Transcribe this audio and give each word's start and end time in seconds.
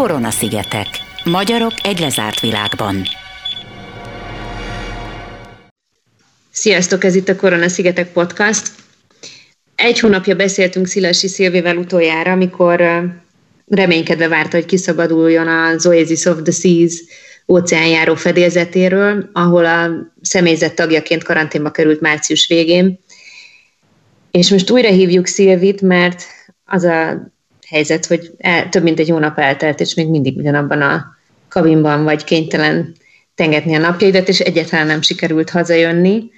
Korona-szigetek. 0.00 0.86
Magyarok 1.24 1.72
egy 1.82 1.98
lezárt 1.98 2.40
világban. 2.40 3.02
Sziasztok, 6.50 7.04
ez 7.04 7.14
itt 7.14 7.28
a 7.28 7.36
Korona-szigetek 7.36 8.12
podcast. 8.12 8.70
Egy 9.74 9.98
hónapja 9.98 10.34
beszéltünk 10.34 10.86
Szilasi 10.86 11.28
Szilvével 11.28 11.76
utoljára, 11.76 12.32
amikor 12.32 12.82
reménykedve 13.66 14.28
várta, 14.28 14.56
hogy 14.56 14.66
kiszabaduljon 14.66 15.48
az 15.48 15.86
Oasis 15.86 16.24
of 16.24 16.42
the 16.42 16.52
Seas 16.52 17.02
óceánjáró 17.48 18.14
fedélzetéről, 18.14 19.30
ahol 19.32 19.64
a 19.64 19.90
személyzet 20.22 20.74
tagjaként 20.74 21.24
karanténba 21.24 21.70
került 21.70 22.00
március 22.00 22.46
végén. 22.46 22.98
És 24.30 24.50
most 24.50 24.70
újra 24.70 24.88
hívjuk 24.88 25.26
Szilvit, 25.26 25.80
mert 25.80 26.24
az 26.64 26.84
a 26.84 27.30
helyzet, 27.70 28.06
hogy 28.06 28.30
el, 28.38 28.68
több 28.68 28.82
mint 28.82 28.98
egy 28.98 29.08
hónap 29.08 29.38
eltelt, 29.38 29.80
és 29.80 29.94
még 29.94 30.08
mindig 30.08 30.36
ugyanabban 30.36 30.82
a 30.82 31.16
kabinban 31.48 32.04
vagy 32.04 32.24
kénytelen 32.24 32.94
tengetni 33.34 33.74
a 33.74 33.78
napjaidat, 33.78 34.28
és 34.28 34.40
egyáltalán 34.40 34.86
nem 34.86 35.02
sikerült 35.02 35.50
hazajönni. 35.50 36.30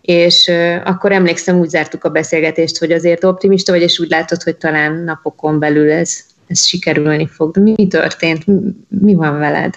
És 0.00 0.46
uh, 0.46 0.80
akkor 0.84 1.12
emlékszem, 1.12 1.58
úgy 1.58 1.68
zártuk 1.68 2.04
a 2.04 2.10
beszélgetést, 2.10 2.78
hogy 2.78 2.92
azért 2.92 3.24
optimista 3.24 3.72
vagy, 3.72 3.82
és 3.82 3.98
úgy 3.98 4.08
látod, 4.08 4.42
hogy 4.42 4.56
talán 4.56 4.92
napokon 4.92 5.58
belül 5.58 5.90
ez, 5.90 6.16
ez 6.46 6.66
sikerülni 6.66 7.26
fog. 7.26 7.52
De 7.52 7.60
mi 7.60 7.86
történt? 7.86 8.46
Mi, 8.46 8.54
mi 8.88 9.14
van 9.14 9.38
veled? 9.38 9.74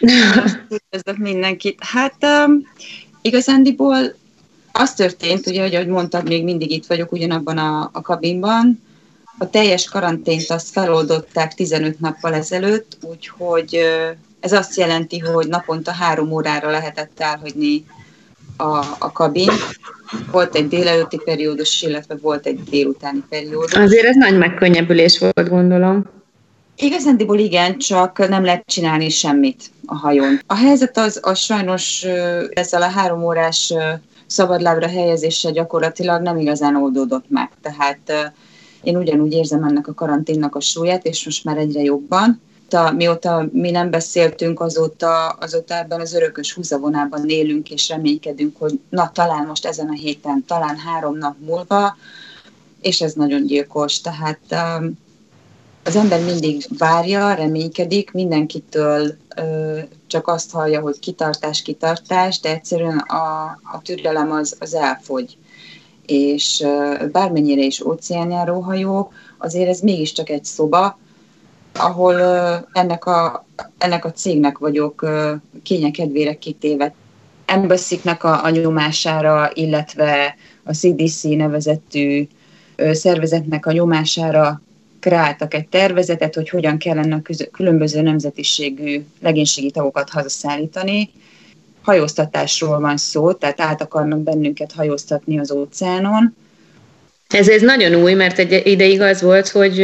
Üdvözlök 0.76 1.16
mindenkit. 1.18 1.78
Hát 1.80 2.16
um, 2.46 2.62
igazándiból 3.22 4.14
az 4.72 4.94
történt, 4.94 5.46
ugye, 5.46 5.62
hogy 5.62 5.74
ahogy 5.74 5.86
mondtad, 5.86 6.28
még 6.28 6.44
mindig 6.44 6.70
itt 6.70 6.86
vagyok 6.86 7.12
ugyanabban 7.12 7.58
a, 7.58 7.90
a 7.92 8.00
kabinban, 8.00 8.82
a 9.38 9.50
teljes 9.50 9.88
karantént 9.88 10.50
azt 10.50 10.68
feloldották 10.68 11.54
15 11.54 12.00
nappal 12.00 12.34
ezelőtt, 12.34 12.98
úgyhogy 13.02 13.78
ez 14.40 14.52
azt 14.52 14.76
jelenti, 14.76 15.18
hogy 15.18 15.46
naponta 15.46 15.92
három 15.92 16.32
órára 16.32 16.70
lehetett 16.70 17.20
elhagyni 17.20 17.84
a, 18.56 18.76
a 18.98 19.12
kabin. 19.12 19.50
Volt 20.30 20.54
egy 20.54 20.68
délelőtti 20.68 21.20
periódus, 21.24 21.82
illetve 21.82 22.16
volt 22.22 22.46
egy 22.46 22.62
délutáni 22.70 23.22
periódus. 23.28 23.72
Azért 23.72 24.06
ez 24.06 24.16
nagy 24.16 24.38
megkönnyebbülés 24.38 25.18
volt, 25.18 25.48
gondolom. 25.48 26.04
Igazándiból 26.76 27.38
igen, 27.38 27.78
csak 27.78 28.28
nem 28.28 28.44
lehet 28.44 28.64
csinálni 28.66 29.08
semmit 29.08 29.70
a 29.86 29.94
hajón. 29.94 30.40
A 30.46 30.54
helyzet 30.54 30.98
az, 30.98 31.20
az 31.22 31.38
sajnos 31.38 32.06
ezzel 32.50 32.82
a 32.82 32.88
három 32.88 33.24
órás 33.24 33.74
szabadlábra 34.26 34.88
helyezéssel 34.88 35.52
gyakorlatilag 35.52 36.22
nem 36.22 36.38
igazán 36.38 36.76
oldódott 36.76 37.24
meg. 37.28 37.50
Tehát 37.62 38.32
én 38.82 38.96
ugyanúgy 38.96 39.32
érzem 39.32 39.64
ennek 39.64 39.88
a 39.88 39.94
karanténnak 39.94 40.54
a 40.54 40.60
súlyát, 40.60 41.06
és 41.06 41.24
most 41.24 41.44
már 41.44 41.56
egyre 41.56 41.82
jobban. 41.82 42.40
Ta, 42.68 42.92
mióta 42.92 43.48
mi 43.52 43.70
nem 43.70 43.90
beszéltünk, 43.90 44.60
azóta, 44.60 45.28
azóta 45.28 45.74
ebben 45.74 46.00
az 46.00 46.14
örökös 46.14 46.52
húzavonában 46.52 47.28
élünk, 47.28 47.70
és 47.70 47.88
reménykedünk, 47.88 48.56
hogy 48.58 48.80
na 48.88 49.10
talán 49.14 49.46
most 49.46 49.66
ezen 49.66 49.88
a 49.88 49.92
héten, 49.92 50.44
talán 50.46 50.76
három 50.76 51.18
nap 51.18 51.34
múlva, 51.38 51.96
és 52.80 53.00
ez 53.00 53.12
nagyon 53.12 53.46
gyilkos. 53.46 54.00
Tehát 54.00 54.40
um, 54.50 54.98
az 55.84 55.96
ember 55.96 56.24
mindig 56.24 56.66
várja, 56.78 57.34
reménykedik, 57.34 58.10
mindenkitől 58.12 59.16
ö, 59.36 59.78
csak 60.06 60.28
azt 60.28 60.50
hallja, 60.50 60.80
hogy 60.80 60.98
kitartás, 60.98 61.62
kitartás, 61.62 62.40
de 62.40 62.50
egyszerűen 62.50 62.98
a, 62.98 63.42
a 63.72 63.80
türelem 63.82 64.32
az, 64.32 64.56
az 64.58 64.74
elfogy 64.74 65.36
és 66.06 66.64
bármennyire 67.12 67.62
is 67.62 67.80
óceánjáró 67.80 68.60
hajók, 68.60 69.12
azért 69.38 69.68
ez 69.68 69.80
mégiscsak 69.80 70.28
egy 70.28 70.44
szoba, 70.44 70.98
ahol 71.74 72.20
ennek 72.72 73.06
a, 73.06 73.46
ennek 73.78 74.04
a 74.04 74.12
cégnek 74.12 74.58
vagyok 74.58 75.06
kényekedvére 75.62 76.34
kitéve. 76.34 76.94
Embassyknek 77.44 78.24
a, 78.24 78.44
a 78.44 78.50
nyomására, 78.50 79.50
illetve 79.54 80.36
a 80.64 80.72
CDC 80.72 81.22
nevezettű 81.22 82.28
szervezetnek 82.92 83.66
a 83.66 83.72
nyomására 83.72 84.62
kreáltak 85.00 85.54
egy 85.54 85.68
tervezetet, 85.68 86.34
hogy 86.34 86.48
hogyan 86.48 86.78
kellene 86.78 87.14
a 87.14 87.48
különböző 87.50 88.00
nemzetiségű 88.00 89.04
legénységi 89.20 89.70
tagokat 89.70 90.10
hazaszállítani, 90.10 91.10
hajóztatásról 91.82 92.80
van 92.80 92.96
szó, 92.96 93.32
tehát 93.32 93.60
át 93.60 93.82
akarnak 93.82 94.18
bennünket 94.18 94.72
hajóztatni 94.72 95.38
az 95.38 95.50
óceánon. 95.50 96.36
Ez, 97.28 97.48
ez 97.48 97.62
nagyon 97.62 98.02
új, 98.02 98.14
mert 98.14 98.38
egy 98.38 98.62
ideig 98.66 99.00
az 99.00 99.22
volt, 99.22 99.48
hogy 99.48 99.78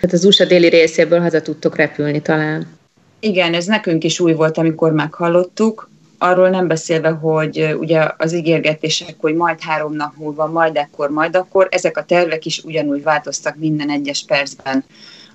hát 0.00 0.12
az 0.12 0.24
USA 0.24 0.44
déli 0.44 0.68
részéből 0.68 1.20
haza 1.20 1.42
tudtok 1.42 1.76
repülni 1.76 2.22
talán. 2.22 2.78
Igen, 3.20 3.54
ez 3.54 3.66
nekünk 3.66 4.04
is 4.04 4.20
új 4.20 4.32
volt, 4.32 4.58
amikor 4.58 4.92
meghallottuk. 4.92 5.90
Arról 6.18 6.48
nem 6.48 6.66
beszélve, 6.66 7.08
hogy 7.08 7.76
ugye 7.78 8.08
az 8.16 8.32
ígérgetések, 8.32 9.14
hogy 9.18 9.34
majd 9.34 9.60
három 9.60 9.94
nap 9.94 10.16
múlva, 10.16 10.46
majd 10.46 10.76
ekkor, 10.76 11.10
majd 11.10 11.36
akkor, 11.36 11.68
ezek 11.70 11.96
a 11.96 12.04
tervek 12.04 12.46
is 12.46 12.58
ugyanúgy 12.64 13.02
változtak 13.02 13.56
minden 13.56 13.90
egyes 13.90 14.24
percben. 14.26 14.84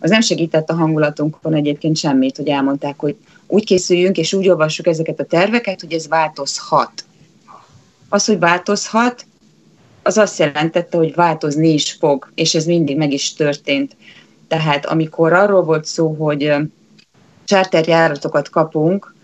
Az 0.05 0.11
nem 0.11 0.21
segített 0.21 0.69
a 0.69 0.75
hangulatunkon 0.75 1.53
egyébként 1.53 1.97
semmit, 1.97 2.38
hogy 2.38 2.47
elmondták, 2.47 2.99
hogy 2.99 3.16
úgy 3.47 3.66
készüljünk 3.66 4.17
és 4.17 4.33
úgy 4.33 4.49
olvassuk 4.49 4.88
ezeket 4.88 5.19
a 5.19 5.25
terveket, 5.25 5.81
hogy 5.81 5.93
ez 5.93 6.07
változhat. 6.07 6.91
Az, 8.09 8.25
hogy 8.25 8.39
változhat, 8.39 9.25
az 10.03 10.17
azt 10.17 10.39
jelentette, 10.39 10.97
hogy 10.97 11.16
változni 11.16 11.69
is 11.69 11.91
fog, 11.91 12.31
és 12.35 12.55
ez 12.55 12.66
mindig 12.66 12.97
meg 12.97 13.13
is 13.13 13.33
történt. 13.33 13.95
Tehát 14.47 14.85
amikor 14.85 15.33
arról 15.33 15.63
volt 15.63 15.85
szó, 15.85 16.13
hogy 16.13 16.53
charterjáratokat 17.45 18.49
kapunk, 18.49 19.16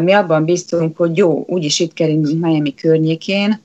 mi 0.00 0.12
abban 0.12 0.44
bíztunk, 0.44 0.96
hogy 0.96 1.16
jó, 1.16 1.44
úgyis 1.48 1.78
itt 1.78 1.92
kerülünk 1.92 2.40
Miami 2.40 2.74
környékén, 2.74 3.60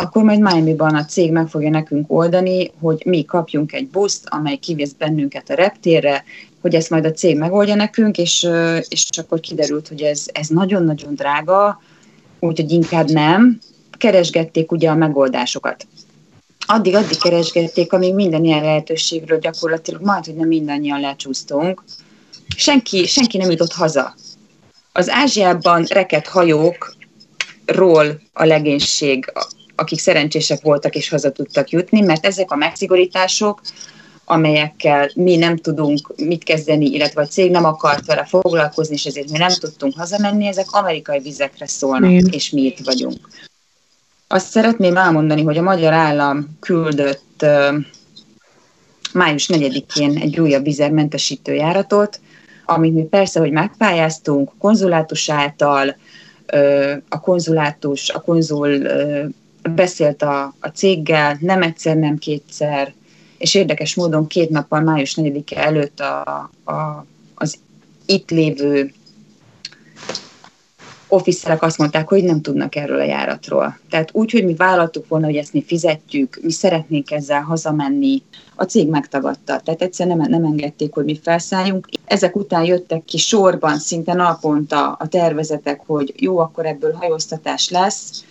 akkor 0.00 0.22
majd 0.22 0.40
Miami-ban 0.40 0.94
a 0.94 1.04
cég 1.04 1.32
meg 1.32 1.48
fogja 1.48 1.70
nekünk 1.70 2.12
oldani, 2.12 2.70
hogy 2.80 3.02
mi 3.06 3.24
kapjunk 3.24 3.72
egy 3.72 3.88
buszt, 3.88 4.26
amely 4.28 4.56
kivész 4.56 4.92
bennünket 4.92 5.50
a 5.50 5.54
reptérre, 5.54 6.24
hogy 6.60 6.74
ezt 6.74 6.90
majd 6.90 7.04
a 7.04 7.12
cég 7.12 7.38
megoldja 7.38 7.74
nekünk, 7.74 8.18
és, 8.18 8.48
és 8.88 9.08
akkor 9.16 9.40
kiderült, 9.40 9.88
hogy 9.88 10.02
ez, 10.02 10.26
ez 10.32 10.48
nagyon-nagyon 10.48 11.14
drága, 11.14 11.82
úgyhogy 12.40 12.70
inkább 12.70 13.10
nem. 13.10 13.58
Keresgették 13.98 14.72
ugye 14.72 14.90
a 14.90 14.94
megoldásokat. 14.94 15.86
Addig-addig 16.66 17.18
keresgették, 17.18 17.92
amíg 17.92 18.14
minden 18.14 18.44
ilyen 18.44 18.62
lehetőségről 18.62 19.38
gyakorlatilag 19.38 20.02
majd, 20.02 20.24
hogy 20.24 20.34
nem 20.34 20.48
mindannyian 20.48 21.00
lecsúsztunk. 21.00 21.84
Senki, 22.56 23.06
senki 23.06 23.36
nem 23.36 23.50
jutott 23.50 23.72
haza. 23.72 24.14
Az 24.92 25.08
Ázsiában 25.08 25.84
reket 25.84 26.26
hajókról 26.26 28.20
a 28.32 28.44
legénység, 28.44 29.32
akik 29.80 29.98
szerencsések 29.98 30.62
voltak 30.62 30.94
és 30.94 31.08
haza 31.08 31.30
tudtak 31.30 31.70
jutni, 31.70 32.00
mert 32.00 32.26
ezek 32.26 32.50
a 32.50 32.56
megszigorítások 32.56 33.60
amelyekkel 34.30 35.10
mi 35.14 35.36
nem 35.36 35.56
tudunk 35.56 36.12
mit 36.16 36.44
kezdeni, 36.44 36.86
illetve 36.86 37.22
a 37.22 37.26
cég 37.26 37.50
nem 37.50 37.64
akart 37.64 38.06
vele 38.06 38.24
foglalkozni, 38.24 38.94
és 38.94 39.04
ezért 39.04 39.30
mi 39.30 39.38
nem 39.38 39.52
tudtunk 39.60 39.94
hazamenni, 39.96 40.46
ezek 40.46 40.66
amerikai 40.70 41.18
vizekre 41.18 41.66
szólnak, 41.66 42.10
Igen. 42.10 42.28
és 42.32 42.50
mi 42.50 42.62
itt 42.62 42.78
vagyunk. 42.84 43.28
Azt 44.26 44.50
szeretném 44.50 44.96
elmondani, 44.96 45.42
hogy 45.42 45.56
a 45.56 45.62
magyar 45.62 45.92
állam 45.92 46.56
küldött 46.60 47.46
május 49.12 49.48
4-én 49.52 50.16
egy 50.16 50.40
újabb 50.40 50.64
vizermentesítő 50.64 51.54
járatot, 51.54 52.20
amit 52.64 52.94
mi 52.94 53.02
persze, 53.02 53.40
hogy 53.40 53.50
megpályáztunk, 53.50 54.50
konzulátus 54.58 55.30
által, 55.30 55.96
a 57.08 57.20
konzulátus, 57.20 58.10
a 58.10 58.20
konzul 58.20 58.82
beszélt 59.74 60.22
a, 60.22 60.54
a 60.60 60.68
céggel, 60.68 61.36
nem 61.40 61.62
egyszer, 61.62 61.96
nem 61.96 62.18
kétszer, 62.18 62.92
és 63.38 63.54
érdekes 63.54 63.94
módon 63.94 64.26
két 64.26 64.50
nappal 64.50 64.80
május 64.80 65.14
4-e 65.16 65.60
előtt 65.60 66.00
a, 66.00 66.50
a, 66.64 67.06
az 67.34 67.58
itt 68.06 68.30
lévő 68.30 68.92
officerek 71.08 71.62
azt 71.62 71.78
mondták, 71.78 72.08
hogy 72.08 72.24
nem 72.24 72.40
tudnak 72.40 72.76
erről 72.76 73.00
a 73.00 73.04
járatról. 73.04 73.78
Tehát 73.90 74.10
úgy, 74.12 74.30
hogy 74.30 74.44
mi 74.44 74.54
vállaltuk 74.54 75.08
volna, 75.08 75.26
hogy 75.26 75.36
ezt 75.36 75.52
mi 75.52 75.62
fizetjük, 75.62 76.38
mi 76.42 76.50
szeretnénk 76.50 77.10
ezzel 77.10 77.40
hazamenni, 77.40 78.22
a 78.54 78.64
cég 78.64 78.88
megtagadta. 78.88 79.60
Tehát 79.60 79.82
egyszer 79.82 80.06
nem, 80.06 80.18
nem 80.18 80.44
engedték, 80.44 80.94
hogy 80.94 81.04
mi 81.04 81.20
felszálljunk. 81.22 81.88
Ezek 82.04 82.36
után 82.36 82.64
jöttek 82.64 83.04
ki 83.04 83.18
sorban, 83.18 83.78
szinte 83.78 84.14
naponta 84.14 84.92
a 84.92 85.08
tervezetek, 85.08 85.80
hogy 85.86 86.14
jó, 86.16 86.38
akkor 86.38 86.66
ebből 86.66 86.92
hajóztatás 86.92 87.70
lesz, 87.70 88.24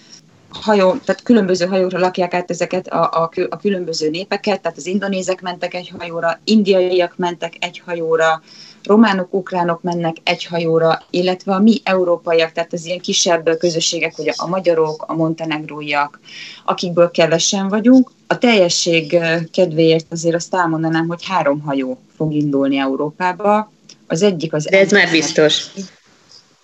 hajó, 0.62 0.92
tehát 0.92 1.24
különböző 1.24 1.66
hajóra 1.66 2.00
lakják 2.00 2.34
át 2.34 2.52
ezeket 2.52 2.88
a, 2.88 3.02
a, 3.04 3.32
a 3.50 3.58
különböző 3.58 4.10
népeket, 4.10 4.62
tehát 4.62 4.78
az 4.78 4.86
indonézek 4.86 5.42
mentek 5.42 5.74
egy 5.74 5.92
hajóra, 5.98 6.40
indiaiak 6.44 7.14
mentek 7.18 7.54
egy 7.60 7.82
hajóra, 7.86 8.42
románok, 8.84 9.34
ukránok 9.34 9.82
mennek 9.82 10.18
egy 10.24 10.46
hajóra, 10.46 11.02
illetve 11.10 11.54
a 11.54 11.60
mi 11.60 11.82
európaiak, 11.84 12.52
tehát 12.52 12.74
az 12.74 12.86
ilyen 12.86 13.00
kisebb 13.00 13.58
közösségek, 13.58 14.16
hogy 14.16 14.34
a 14.36 14.48
magyarok, 14.48 15.04
a 15.08 15.14
montenegróiak, 15.14 16.20
akikből 16.66 17.12
kevesen 17.12 17.68
vagyunk. 17.68 18.12
A 18.28 18.38
teljesség 18.38 19.20
kedvéért 19.52 20.06
azért 20.10 20.36
azt 20.36 20.56
elmondanám, 20.56 21.08
hogy 21.08 21.26
három 21.26 21.62
hajó 21.62 22.00
fog 22.16 22.34
indulni 22.34 22.78
Európába, 22.78 23.72
Az 24.08 24.22
egyik 24.22 24.54
az... 24.54 24.64
De 24.64 24.80
ez 24.80 24.92
már 24.92 25.12
biztos. 25.12 25.66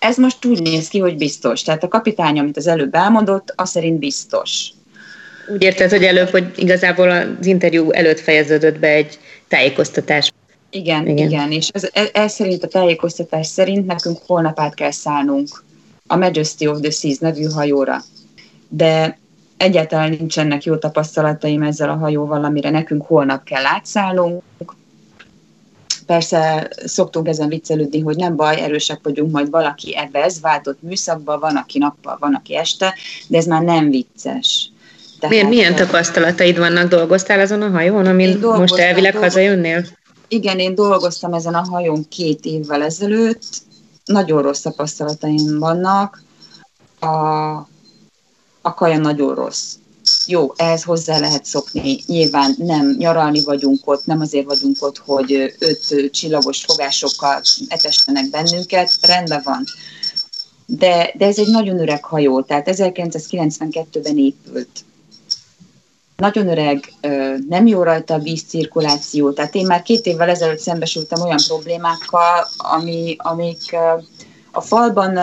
Ez 0.04 0.16
most 0.16 0.44
úgy 0.44 0.62
néz 0.62 0.88
ki, 0.88 0.98
hogy 0.98 1.16
biztos. 1.16 1.62
Tehát 1.62 1.84
a 1.84 1.88
kapitány, 1.88 2.38
amit 2.38 2.56
az 2.56 2.66
előbb 2.66 2.94
elmondott, 2.94 3.52
az 3.56 3.70
szerint 3.70 3.98
biztos. 3.98 4.70
Úgy 5.52 5.62
érted, 5.62 5.90
hogy 5.90 6.02
előbb, 6.02 6.28
hogy 6.28 6.52
igazából 6.56 7.10
az 7.10 7.46
interjú 7.46 7.90
előtt 7.90 8.20
fejeződött 8.20 8.78
be 8.78 8.88
egy 8.88 9.18
tájékoztatás. 9.48 10.32
Igen, 10.70 11.06
igen, 11.06 11.28
igen. 11.28 11.52
és 11.52 11.68
ez, 11.68 11.88
ez, 11.92 12.08
ez 12.12 12.32
szerint 12.32 12.64
a 12.64 12.68
tájékoztatás 12.68 13.46
szerint 13.46 13.86
nekünk 13.86 14.18
holnap 14.26 14.60
át 14.60 14.74
kell 14.74 14.90
szállnunk 14.90 15.64
a 16.06 16.16
Majesty 16.16 16.66
of 16.66 16.80
the 16.80 16.90
Seas 16.90 17.18
nevű 17.18 17.44
hajóra. 17.44 18.02
De 18.68 19.18
egyáltalán 19.56 20.10
nincsenek 20.10 20.64
jó 20.64 20.76
tapasztalataim 20.76 21.62
ezzel 21.62 21.90
a 21.90 21.96
hajóval, 21.96 22.44
amire 22.44 22.70
nekünk 22.70 23.06
holnap 23.06 23.44
kell 23.44 23.64
átszállnunk. 23.64 24.42
Persze 26.06 26.70
szoktunk 26.84 27.28
ezen 27.28 27.48
viccelődni, 27.48 28.00
hogy 28.00 28.16
nem 28.16 28.36
baj, 28.36 28.60
erősek 28.60 29.00
vagyunk, 29.02 29.32
majd 29.32 29.50
valaki 29.50 29.96
evez, 29.96 30.40
váltott 30.40 30.82
műszakban, 30.82 31.40
van, 31.40 31.56
aki 31.56 31.78
nappal, 31.78 32.16
van, 32.20 32.34
aki 32.34 32.56
este, 32.56 32.94
de 33.28 33.38
ez 33.38 33.46
már 33.46 33.62
nem 33.62 33.90
vicces. 33.90 34.70
Tehát, 35.18 35.34
milyen, 35.34 35.48
milyen 35.48 35.74
tapasztalataid 35.74 36.58
vannak? 36.58 36.88
Dolgoztál 36.88 37.40
azon 37.40 37.62
a 37.62 37.70
hajón, 37.70 38.06
amin 38.06 38.38
most 38.38 38.76
elvileg 38.76 39.16
hazajönnél? 39.16 39.84
Igen, 40.28 40.58
én 40.58 40.74
dolgoztam 40.74 41.32
ezen 41.32 41.54
a 41.54 41.66
hajón 41.70 42.08
két 42.08 42.44
évvel 42.44 42.82
ezelőtt. 42.82 43.42
Nagyon 44.04 44.42
rossz 44.42 44.60
tapasztalataim 44.60 45.58
vannak. 45.58 46.22
A, 47.00 47.06
a 48.62 48.74
kaja 48.74 48.98
nagyon 48.98 49.34
rossz. 49.34 49.74
Jó, 50.26 50.52
ehhez 50.56 50.82
hozzá 50.82 51.18
lehet 51.18 51.44
szokni. 51.44 51.98
Nyilván 52.06 52.54
nem 52.58 52.94
nyaralni 52.98 53.42
vagyunk 53.42 53.80
ott, 53.84 54.06
nem 54.06 54.20
azért 54.20 54.46
vagyunk 54.46 54.76
ott, 54.80 54.98
hogy 54.98 55.54
öt 55.58 56.10
csillagos 56.10 56.64
fogásokkal 56.64 57.40
etestenek 57.68 58.30
bennünket, 58.30 58.98
rendben 59.02 59.40
van. 59.44 59.64
De, 60.66 61.12
de 61.16 61.26
ez 61.26 61.38
egy 61.38 61.50
nagyon 61.50 61.80
öreg 61.80 62.04
hajó, 62.04 62.42
tehát 62.42 62.68
1992-ben 62.70 64.18
épült 64.18 64.84
nagyon 66.16 66.48
öreg, 66.48 66.92
nem 67.48 67.66
jó 67.66 67.82
rajta 67.82 68.14
a 68.14 68.18
vízcirkuláció, 68.18 69.32
tehát 69.32 69.54
én 69.54 69.66
már 69.66 69.82
két 69.82 70.06
évvel 70.06 70.28
ezelőtt 70.28 70.58
szembesültem 70.58 71.20
olyan 71.20 71.40
problémákkal, 71.46 72.48
ami, 72.56 73.16
amik 73.18 73.76
a 74.52 74.60
falban 74.60 75.18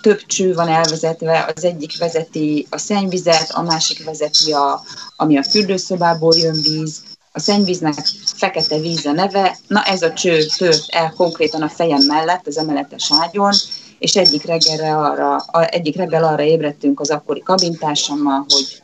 több 0.00 0.20
cső 0.26 0.54
van 0.54 0.68
elvezetve, 0.68 1.52
az 1.56 1.64
egyik 1.64 1.98
vezeti 1.98 2.66
a 2.70 2.78
szennyvizet, 2.78 3.50
a 3.50 3.62
másik 3.62 4.04
vezeti, 4.04 4.52
a, 4.52 4.82
ami 5.16 5.38
a 5.38 5.42
fürdőszobából 5.42 6.36
jön 6.36 6.60
víz, 6.62 7.02
a 7.32 7.40
szennyvíznek 7.40 7.94
fekete 8.36 8.78
víz 8.78 9.06
a 9.06 9.12
neve, 9.12 9.58
na 9.66 9.82
ez 9.82 10.02
a 10.02 10.12
cső 10.12 10.46
tört 10.56 10.84
el 10.88 11.12
konkrétan 11.16 11.62
a 11.62 11.68
fejem 11.68 12.04
mellett, 12.06 12.46
az 12.46 12.58
emeletes 12.58 13.12
ágyon, 13.12 13.52
és 13.98 14.16
egyik, 14.16 14.44
reggelre 14.44 14.96
arra, 14.96 15.44
egyik 15.64 15.96
reggel 15.96 16.24
arra 16.24 16.42
ébredtünk 16.42 17.00
az 17.00 17.10
akkori 17.10 17.42
kabintársammal, 17.42 18.46
hogy 18.48 18.82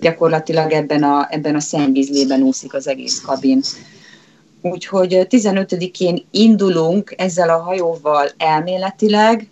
gyakorlatilag 0.00 0.72
ebben 0.72 1.02
a, 1.02 1.26
ebben 1.30 1.54
a 1.54 1.60
szennyvízlében 1.60 2.42
úszik 2.42 2.74
az 2.74 2.88
egész 2.88 3.20
kabin. 3.20 3.62
Úgyhogy 4.62 5.26
15-én 5.30 6.26
indulunk 6.30 7.14
ezzel 7.16 7.50
a 7.50 7.62
hajóval 7.62 8.30
elméletileg. 8.36 9.48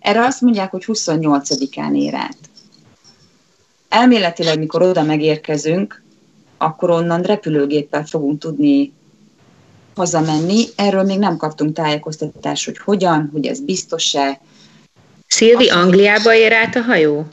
Erre 0.00 0.24
azt 0.24 0.40
mondják, 0.40 0.70
hogy 0.70 0.84
28-án 0.86 1.96
ér 1.96 2.14
át. 2.14 2.36
Elméletileg, 3.88 4.58
mikor 4.58 4.82
oda 4.82 5.02
megérkezünk, 5.02 6.02
akkor 6.56 6.90
onnan 6.90 7.22
repülőgéppel 7.22 8.04
fogunk 8.04 8.38
tudni 8.38 8.92
hazamenni. 9.94 10.64
Erről 10.76 11.02
még 11.02 11.18
nem 11.18 11.36
kaptunk 11.36 11.74
tájékoztatást, 11.74 12.64
hogy 12.64 12.78
hogyan, 12.78 13.28
hogy 13.32 13.46
ez 13.46 13.60
biztos-e. 13.60 14.40
Szilvi, 15.26 15.68
Angliába 15.68 16.34
ér 16.34 16.52
át 16.52 16.76
a 16.76 16.80
hajó? 16.80 17.26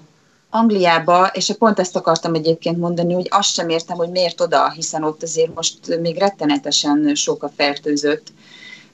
Angliába, 0.50 1.28
és 1.34 1.52
pont 1.60 1.80
ezt 1.80 1.96
akartam 1.96 2.34
egyébként 2.34 2.78
mondani, 2.78 3.14
hogy 3.14 3.28
azt 3.30 3.54
sem 3.54 3.70
értem, 3.70 3.98
hogy 3.98 4.10
miért 4.10 4.42
oda, 4.42 4.72
hiszen 4.72 5.04
ott 5.04 5.24
azért 5.24 5.56
most 5.56 6.00
még 6.02 6.18
rettenetesen 6.18 7.16
sok 7.16 7.44
a 7.44 7.52
fertőzött. 7.56 8.28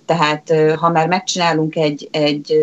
Tehát 0.05 0.53
ha 0.75 0.89
már 0.89 1.07
megcsinálunk 1.07 1.75
egy, 1.75 2.07
egy 2.11 2.53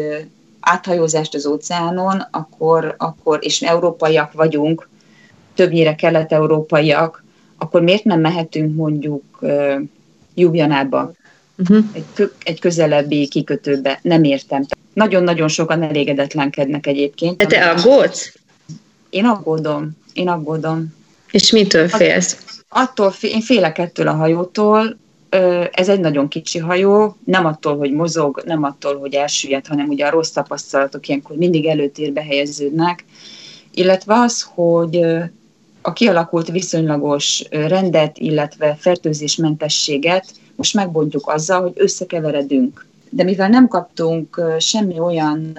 áthajózást 0.61 1.35
az 1.35 1.47
óceánon, 1.47 2.27
akkor, 2.31 2.95
akkor, 2.99 3.39
és 3.43 3.63
európaiak 3.63 4.33
vagyunk, 4.33 4.89
többnyire 5.55 5.95
kelet-európaiak, 5.95 7.25
akkor 7.59 7.83
miért 7.83 8.05
nem 8.05 8.21
mehetünk 8.21 8.77
mondjuk 8.77 9.25
uh, 9.41 9.81
Jubjanába, 10.35 11.13
uh-huh. 11.59 11.85
egy, 11.93 12.33
egy 12.43 12.61
közelebbi 12.61 13.29
kikötőbe? 13.29 13.99
Nem 14.03 14.25
értem. 14.25 14.67
Nagyon-nagyon 14.93 15.49
sokan 15.49 15.83
elégedetlenkednek 15.83 16.87
egyébként. 16.87 17.37
De 17.37 17.47
te 17.47 17.71
aggódsz? 17.71 18.35
Én 19.11 19.25
aggódom. 19.25 19.91
Én 20.13 20.29
aggódom. 20.29 20.95
És 21.31 21.51
mitől 21.51 21.89
félsz? 21.89 22.61
Attól, 22.69 23.13
én 23.21 23.41
félek 23.41 23.79
ettől 23.79 24.09
a 24.09 24.13
hajótól. 24.13 24.97
Ez 25.73 25.89
egy 25.89 26.01
nagyon 26.01 26.29
kicsi 26.29 26.59
hajó, 26.59 27.17
nem 27.25 27.47
attól, 27.47 27.77
hogy 27.77 27.93
mozog, 27.93 28.43
nem 28.47 28.63
attól, 28.63 28.99
hogy 28.99 29.15
elsüllyed, 29.15 29.67
hanem 29.67 29.89
ugye 29.89 30.07
a 30.07 30.11
rossz 30.11 30.31
tapasztalatok 30.31 31.09
ilyenkor 31.09 31.37
mindig 31.37 31.67
előtérbe 31.67 32.23
helyeződnek, 32.23 33.05
illetve 33.75 34.15
az, 34.15 34.43
hogy 34.55 35.01
a 35.83 35.93
kialakult 35.93 36.51
viszonylagos 36.51 37.45
rendet, 37.51 38.19
illetve 38.19 38.77
fertőzésmentességet 38.79 40.27
most 40.57 40.75
megbontjuk 40.75 41.29
azzal, 41.29 41.61
hogy 41.61 41.73
összekeveredünk. 41.75 42.87
De 43.11 43.25
mivel 43.25 43.49
nem 43.49 43.69
kaptunk 43.69 44.43
semmi 44.59 44.99
olyan 44.99 45.59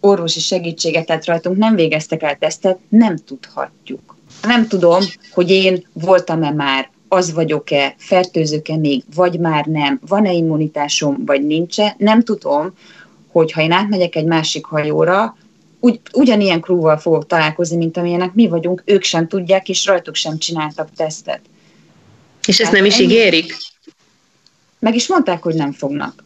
orvosi 0.00 0.40
segítséget, 0.40 1.06
tehát 1.06 1.26
rajtunk 1.26 1.56
nem 1.56 1.74
végeztek 1.74 2.22
el 2.22 2.36
tesztet, 2.36 2.78
nem 2.88 3.16
tudhatjuk. 3.16 4.16
Nem 4.42 4.68
tudom, 4.68 5.02
hogy 5.32 5.50
én 5.50 5.86
voltam-e 5.92 6.50
már, 6.50 6.90
az 7.08 7.32
vagyok-e, 7.32 7.94
fertőzök-e 7.98 8.76
még, 8.76 9.02
vagy 9.14 9.38
már 9.38 9.64
nem, 9.64 10.00
van-e 10.06 10.32
immunitásom, 10.32 11.24
vagy 11.24 11.46
nincs-e, 11.46 11.94
nem 11.98 12.22
tudom, 12.22 12.72
hogy 13.32 13.52
ha 13.52 13.62
én 13.62 13.72
átmegyek 13.72 14.14
egy 14.14 14.24
másik 14.24 14.64
hajóra, 14.64 15.36
ugy, 15.80 16.00
ugyanilyen 16.12 16.60
krúval 16.60 16.98
fogok 16.98 17.26
találkozni, 17.26 17.76
mint 17.76 17.96
amilyenek 17.96 18.34
mi 18.34 18.48
vagyunk, 18.48 18.82
ők 18.84 19.02
sem 19.02 19.28
tudják, 19.28 19.68
és 19.68 19.86
rajtuk 19.86 20.14
sem 20.14 20.38
csináltak 20.38 20.88
tesztet. 20.96 21.40
És 22.46 22.60
ezt 22.60 22.70
hát 22.70 22.78
nem 22.78 22.84
is 22.84 22.98
ígérik? 22.98 23.56
Meg 24.78 24.94
is 24.94 25.08
mondták, 25.08 25.42
hogy 25.42 25.54
nem 25.54 25.72
fognak. 25.72 26.24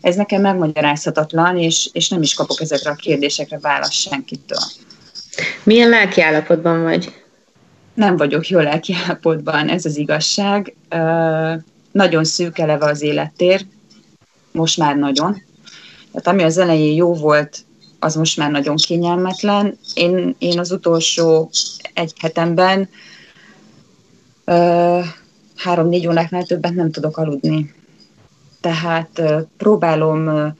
Ez 0.00 0.16
nekem 0.16 0.40
megmagyarázhatatlan, 0.40 1.58
és, 1.58 1.88
és 1.92 2.08
nem 2.08 2.22
is 2.22 2.34
kapok 2.34 2.60
ezekre 2.60 2.90
a 2.90 2.94
kérdésekre 2.94 3.58
választ 3.58 3.92
senkitől. 3.92 4.58
Milyen 5.62 5.88
lelkiállapotban 5.88 6.82
vagy? 6.82 7.24
Nem 7.96 8.16
vagyok 8.16 8.48
jó 8.48 8.58
lelkiállapotban, 8.58 9.68
ez 9.68 9.84
az 9.84 9.96
igazság. 9.96 10.74
Nagyon 11.92 12.24
szűk 12.24 12.58
eleve 12.58 12.86
az 12.86 13.02
élettér, 13.02 13.66
most 14.52 14.78
már 14.78 14.96
nagyon. 14.96 15.42
Tehát 16.10 16.26
ami 16.26 16.42
az 16.42 16.58
elején 16.58 16.94
jó 16.94 17.14
volt, 17.14 17.58
az 17.98 18.14
most 18.14 18.36
már 18.36 18.50
nagyon 18.50 18.76
kényelmetlen. 18.76 19.78
Én, 19.94 20.34
én 20.38 20.58
az 20.58 20.72
utolsó 20.72 21.50
egy 21.94 22.12
hetemben 22.20 22.88
három-négy 25.56 26.06
óráknál 26.06 26.44
többet 26.44 26.74
nem 26.74 26.90
tudok 26.90 27.16
aludni 27.16 27.74
tehát 28.66 29.22
próbálom 29.56 30.54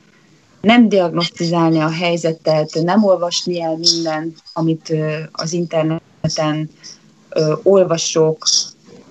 nem 0.60 0.88
diagnosztizálni 0.88 1.78
a 1.78 1.90
helyzetet, 1.90 2.78
nem 2.82 3.04
olvasni 3.04 3.62
el 3.62 3.76
minden, 3.76 4.34
amit 4.52 4.94
az 5.32 5.52
interneten 5.52 6.70
olvasok, 7.62 8.46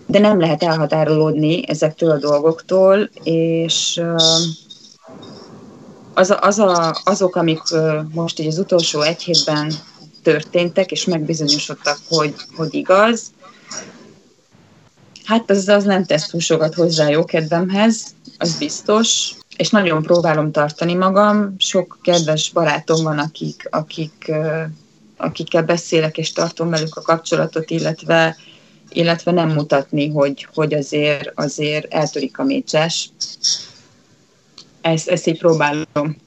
de 0.06 0.20
nem 0.20 0.40
lehet 0.40 0.64
elhatárolódni 0.64 1.70
ezektől 1.70 2.12
a 2.12 2.18
dolgoktól, 2.18 3.10
és 3.24 4.02
az, 6.14 6.36
az 6.40 6.60
a, 6.60 6.96
azok, 7.04 7.36
amik 7.36 7.62
most 8.14 8.40
így 8.40 8.48
az 8.48 8.58
utolsó 8.58 9.02
egy 9.02 9.22
hétben 9.22 9.72
történtek, 10.24 10.92
és 10.92 11.06
megbizonyosodtak, 11.06 11.98
hogy, 12.08 12.36
hogy 12.56 12.74
igaz, 12.74 13.32
hát 15.26 15.50
az, 15.50 15.68
az 15.68 15.84
nem 15.84 16.06
tesz 16.06 16.28
túl 16.28 16.40
sokat 16.40 16.74
hozzá 16.74 17.10
jó 17.10 17.26
kedvemhez, 17.26 18.06
az 18.38 18.58
biztos, 18.58 19.32
és 19.58 19.70
nagyon 19.70 20.02
próbálom 20.02 20.52
tartani 20.52 20.94
magam. 20.94 21.56
Sok 21.58 21.98
kedves 22.02 22.52
barátom 22.52 23.04
van, 23.04 23.20
akik, 23.20 23.68
akik, 23.72 24.32
akikkel 25.18 25.64
beszélek, 25.64 26.18
és 26.18 26.32
tartom 26.32 26.70
velük 26.70 26.96
a 26.96 27.02
kapcsolatot, 27.02 27.70
illetve, 27.70 28.36
illetve 28.90 29.32
nem 29.32 29.50
mutatni, 29.50 30.10
hogy, 30.10 30.48
hogy 30.54 30.74
azért, 30.74 31.32
azért 31.36 31.94
eltörik 31.94 32.38
a 32.38 32.44
mécses. 32.44 33.10
Ezt, 34.82 35.08
ezt 35.08 35.28
így 35.28 35.38
próbálom 35.38 36.18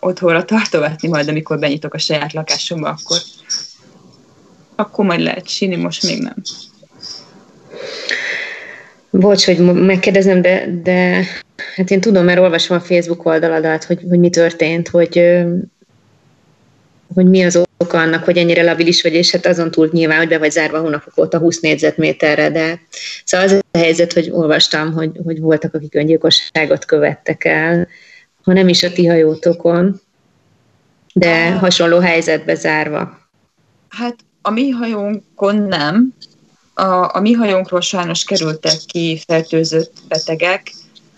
otthonra 0.00 0.44
tartogatni 0.44 1.08
majd, 1.08 1.28
amikor 1.28 1.58
benyitok 1.58 1.94
a 1.94 1.98
saját 1.98 2.32
lakásomba, 2.32 2.88
akkor, 2.88 3.18
akkor 4.74 5.04
majd 5.04 5.20
lehet 5.20 5.48
síni, 5.48 5.76
most 5.76 6.02
még 6.02 6.22
nem. 6.22 6.36
Bocs, 9.10 9.44
hogy 9.44 9.58
megkérdezem, 9.74 10.42
de, 10.42 10.80
de 10.82 11.24
Hát 11.74 11.90
én 11.90 12.00
tudom, 12.00 12.24
mert 12.24 12.40
olvasom 12.40 12.76
a 12.76 12.80
Facebook 12.80 13.26
oldaladat, 13.26 13.84
hogy, 13.84 14.04
hogy 14.08 14.18
mi 14.18 14.30
történt, 14.30 14.88
hogy, 14.88 15.44
hogy 17.14 17.26
mi 17.26 17.44
az 17.44 17.63
oka 17.76 17.98
annak, 17.98 18.24
hogy 18.24 18.36
ennyire 18.36 18.62
labilis 18.62 19.02
vagy, 19.02 19.14
és 19.14 19.30
hát 19.30 19.46
azon 19.46 19.70
túl 19.70 19.88
nyilván, 19.92 20.18
hogy 20.18 20.28
be 20.28 20.38
vagy 20.38 20.50
zárva 20.50 20.80
hónapok 20.80 21.18
óta 21.18 21.38
20 21.38 21.60
négyzetméterre, 21.60 22.50
de 22.50 22.80
szóval 23.24 23.46
az 23.46 23.52
a 23.70 23.78
helyzet, 23.78 24.12
hogy 24.12 24.30
olvastam, 24.30 24.92
hogy, 24.92 25.10
hogy 25.24 25.40
voltak, 25.40 25.74
akik 25.74 25.94
öngyilkosságot 25.94 26.84
követtek 26.84 27.44
el, 27.44 27.88
ha 28.44 28.52
nem 28.52 28.68
is 28.68 28.82
a 28.82 28.92
ti 28.92 29.06
hajótokon, 29.06 30.00
de 31.14 31.50
hasonló 31.50 31.98
helyzetbe 31.98 32.54
zárva. 32.54 33.18
Hát 33.88 34.16
a 34.42 34.50
mi 34.50 34.70
hajónkon 34.70 35.56
nem. 35.56 36.14
A, 36.74 37.16
a 37.16 37.20
mi 37.20 37.32
hajónkról 37.32 37.80
sajnos 37.80 38.24
kerültek 38.24 38.76
ki 38.86 39.22
fertőzött 39.26 39.92
betegek, 40.08 40.72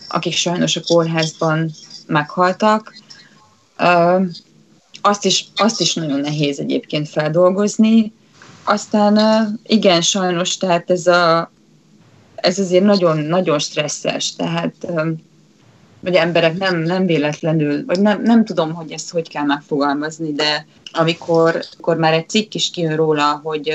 akik 0.08 0.32
sajnos 0.32 0.76
a 0.76 0.80
kórházban 0.86 1.70
meghaltak. 2.06 2.94
Azt 5.06 5.24
is, 5.24 5.46
azt 5.56 5.80
is 5.80 5.94
nagyon 5.94 6.20
nehéz 6.20 6.58
egyébként 6.58 7.08
feldolgozni. 7.08 8.12
Aztán 8.64 9.18
igen, 9.66 10.00
sajnos, 10.00 10.56
tehát 10.56 10.90
ez, 10.90 11.06
a, 11.06 11.50
ez 12.34 12.58
azért 12.58 12.84
nagyon, 12.84 13.18
nagyon 13.18 13.58
stresszes, 13.58 14.34
tehát 14.34 14.74
hogy 16.02 16.14
emberek 16.14 16.58
nem, 16.58 16.78
nem 16.78 17.06
véletlenül, 17.06 17.84
vagy 17.84 18.00
nem, 18.00 18.22
nem 18.22 18.44
tudom, 18.44 18.74
hogy 18.74 18.92
ezt 18.92 19.10
hogy 19.10 19.28
kell 19.28 19.44
megfogalmazni, 19.44 20.32
de 20.32 20.66
amikor, 20.92 21.64
amikor 21.72 21.96
már 21.96 22.12
egy 22.12 22.28
cikk 22.28 22.54
is 22.54 22.70
kijön 22.70 22.96
róla, 22.96 23.40
hogy, 23.44 23.72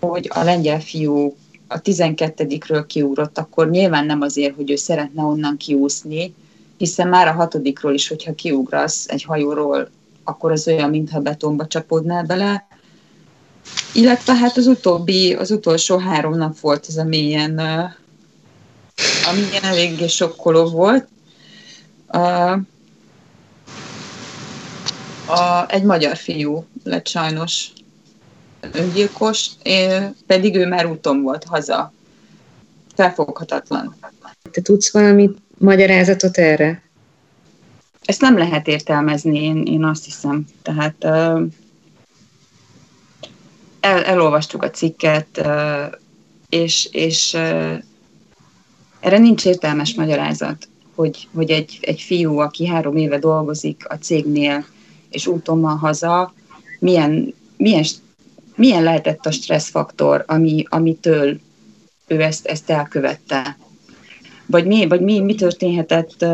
hogy 0.00 0.30
a 0.34 0.42
lengyel 0.42 0.80
fiú 0.80 1.36
a 1.68 1.80
12-ről 1.80 2.84
kiugrott, 2.86 3.38
akkor 3.38 3.70
nyilván 3.70 4.06
nem 4.06 4.20
azért, 4.20 4.54
hogy 4.54 4.70
ő 4.70 4.76
szeretne 4.76 5.22
onnan 5.22 5.56
kiúszni, 5.56 6.34
hiszen 6.76 7.08
már 7.08 7.28
a 7.28 7.32
hatodikról 7.32 7.94
is, 7.94 8.08
hogyha 8.08 8.34
kiugrasz 8.34 9.08
egy 9.08 9.22
hajóról, 9.22 9.88
akkor 10.28 10.52
az 10.52 10.68
olyan, 10.68 10.90
mintha 10.90 11.20
betonba 11.20 11.66
csapódnál 11.66 12.24
bele. 12.24 12.66
Illetve 13.94 14.34
hát 14.34 14.56
az 14.56 14.66
utóbbi, 14.66 15.34
az 15.34 15.50
utolsó 15.50 15.98
három 15.98 16.36
nap 16.36 16.60
volt 16.60 16.86
az, 16.86 16.98
ami 16.98 17.16
ilyen, 17.16 17.58
ami 19.30 19.40
ilyen 19.50 19.62
eléggé 19.62 20.06
sokkoló 20.06 20.68
volt. 20.70 21.08
A, 22.06 22.18
a, 25.26 25.66
egy 25.68 25.82
magyar 25.82 26.16
fiú 26.16 26.64
lett 26.84 27.06
sajnos 27.06 27.68
öngyilkos, 28.72 29.50
pedig 30.26 30.56
ő 30.56 30.66
már 30.66 30.86
úton 30.86 31.22
volt 31.22 31.44
haza. 31.44 31.92
Felfoghatatlan. 32.94 33.96
Te 34.50 34.60
tudsz 34.60 34.92
valami 34.92 35.30
magyarázatot 35.58 36.36
erre? 36.38 36.87
Ezt 38.08 38.20
nem 38.20 38.38
lehet 38.38 38.68
értelmezni, 38.68 39.42
én, 39.42 39.62
én 39.62 39.84
azt 39.84 40.04
hiszem. 40.04 40.44
Tehát 40.62 41.04
el, 43.80 44.04
elolvastuk 44.04 44.62
a 44.62 44.70
cikket, 44.70 45.48
és, 46.48 46.88
és 46.92 47.34
erre 49.00 49.18
nincs 49.18 49.44
értelmes 49.44 49.94
magyarázat, 49.94 50.68
hogy, 50.94 51.28
hogy 51.34 51.50
egy, 51.50 51.78
egy 51.80 52.00
fiú, 52.00 52.38
aki 52.38 52.66
három 52.66 52.96
éve 52.96 53.18
dolgozik 53.18 53.84
a 53.88 53.94
cégnél, 53.94 54.64
és 55.10 55.26
úton 55.26 55.60
van 55.60 55.78
haza, 55.78 56.34
milyen, 56.78 57.34
milyen 57.56 57.84
milyen 58.54 58.82
lehetett 58.82 59.26
a 59.26 59.30
stresszfaktor, 59.30 60.24
ami, 60.26 60.64
amitől 60.68 61.38
ő 62.06 62.22
ezt, 62.22 62.46
ezt 62.46 62.70
elkövette? 62.70 63.56
Vagy 64.46 64.66
mi, 64.66 64.86
vagy 64.86 65.00
mi, 65.00 65.20
mi 65.20 65.34
történhetett, 65.34 66.24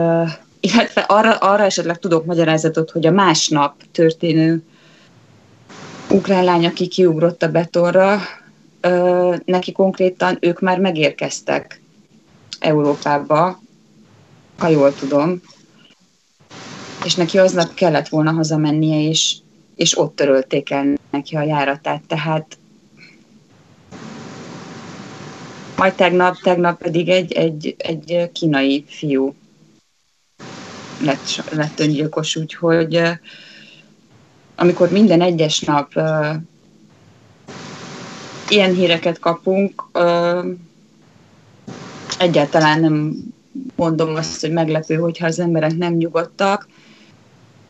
illetve 0.65 1.01
arra, 1.01 1.37
arra 1.37 1.65
esetleg 1.65 1.99
tudok 1.99 2.25
magyarázatot, 2.25 2.91
hogy 2.91 3.07
a 3.07 3.11
másnap 3.11 3.75
történő 3.93 4.63
ukrán 6.11 6.45
lány, 6.45 6.67
aki 6.67 6.87
kiugrott 6.87 7.43
a 7.43 7.51
betonra, 7.51 8.21
uh, 8.83 9.37
neki 9.45 9.73
konkrétan 9.73 10.39
ők 10.41 10.61
már 10.61 10.79
megérkeztek 10.79 11.81
Európába, 12.59 13.61
ha 14.59 14.69
jól 14.69 14.95
tudom, 14.95 15.41
és 17.05 17.15
neki 17.15 17.39
aznap 17.39 17.75
kellett 17.75 18.09
volna 18.09 18.33
hazamennie, 18.33 19.09
és 19.09 19.37
és 19.75 19.99
ott 19.99 20.17
törölték 20.17 20.71
el 20.71 20.87
neki 21.11 21.37
a 21.37 21.43
járatát, 21.43 22.03
tehát 22.07 22.59
majd 25.77 25.95
tegnap, 25.95 26.37
tegnap 26.43 26.83
pedig 26.83 27.09
egy, 27.09 27.33
egy, 27.33 27.75
egy 27.79 28.31
kínai 28.33 28.85
fiú 28.89 29.35
lett, 31.05 31.45
lett 31.51 31.81
öngyilkos, 31.81 32.37
úgyhogy 32.37 33.03
amikor 34.57 34.91
minden 34.91 35.21
egyes 35.21 35.61
nap 35.61 35.93
uh, 35.95 36.35
ilyen 38.49 38.75
híreket 38.75 39.19
kapunk, 39.19 39.85
uh, 39.93 40.47
egyáltalán 42.19 42.81
nem 42.81 43.17
mondom 43.77 44.15
azt, 44.15 44.41
hogy 44.41 44.53
meglepő, 44.53 44.95
hogyha 44.95 45.27
az 45.27 45.39
emberek 45.39 45.77
nem 45.77 45.95
nyugodtak, 45.95 46.69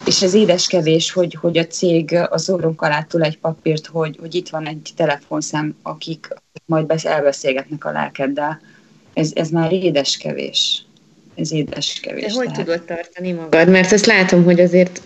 és 0.06 0.22
ez 0.22 0.34
édeskevés, 0.34 1.12
hogy, 1.12 1.34
hogy 1.34 1.58
a 1.58 1.66
cég 1.66 2.18
az 2.30 2.50
orrunk 2.50 2.82
alá 2.82 3.02
tul 3.02 3.22
egy 3.22 3.38
papírt, 3.38 3.86
hogy, 3.86 4.16
hogy 4.20 4.34
itt 4.34 4.48
van 4.48 4.66
egy 4.66 4.92
telefonszám, 4.96 5.76
akik 5.82 6.28
majd 6.64 6.86
besz, 6.86 7.04
elbeszélgetnek 7.04 7.84
a 7.84 7.90
lelkeddel. 7.90 8.60
Ez, 9.14 9.30
ez 9.34 9.48
már 9.48 9.72
édeskevés. 9.72 10.84
Ez 11.34 11.52
édeskevés. 11.52 12.24
De 12.24 12.32
hogy 12.32 12.46
tehát. 12.46 12.64
tudod 12.64 12.84
tartani 12.84 13.32
magad? 13.32 13.68
Mert 13.68 13.92
azt 13.92 14.06
látom, 14.06 14.44
hogy 14.44 14.60
azért 14.60 15.02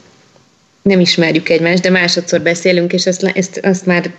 nem 0.83 1.01
ismerjük 1.01 1.49
egymást, 1.49 1.83
de 1.83 1.91
másodszor 1.91 2.41
beszélünk, 2.41 2.93
és 2.93 3.07
azt, 3.07 3.23
ezt, 3.25 3.57
azt 3.57 3.87
már, 3.87 4.15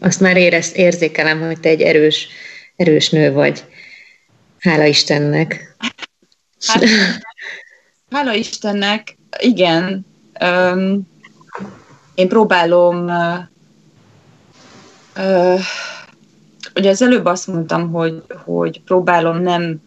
azt 0.00 0.20
már 0.20 0.36
érez, 0.36 0.72
érzékelem, 0.76 1.40
hogy 1.40 1.60
te 1.60 1.68
egy 1.68 1.80
erős, 1.80 2.28
erős 2.76 3.10
nő 3.10 3.32
vagy. 3.32 3.64
Hála 4.58 4.84
Istennek. 4.84 5.76
Hát, 6.66 6.84
hála 8.10 8.34
Istennek, 8.34 9.16
igen, 9.38 10.06
um, 10.40 11.10
én 12.14 12.28
próbálom, 12.28 13.04
uh, 13.04 13.38
uh, 15.16 15.60
ugye 16.74 16.90
az 16.90 17.02
előbb 17.02 17.24
azt 17.24 17.46
mondtam, 17.46 17.90
hogy, 17.90 18.22
hogy 18.44 18.80
próbálom 18.80 19.42
nem 19.42 19.80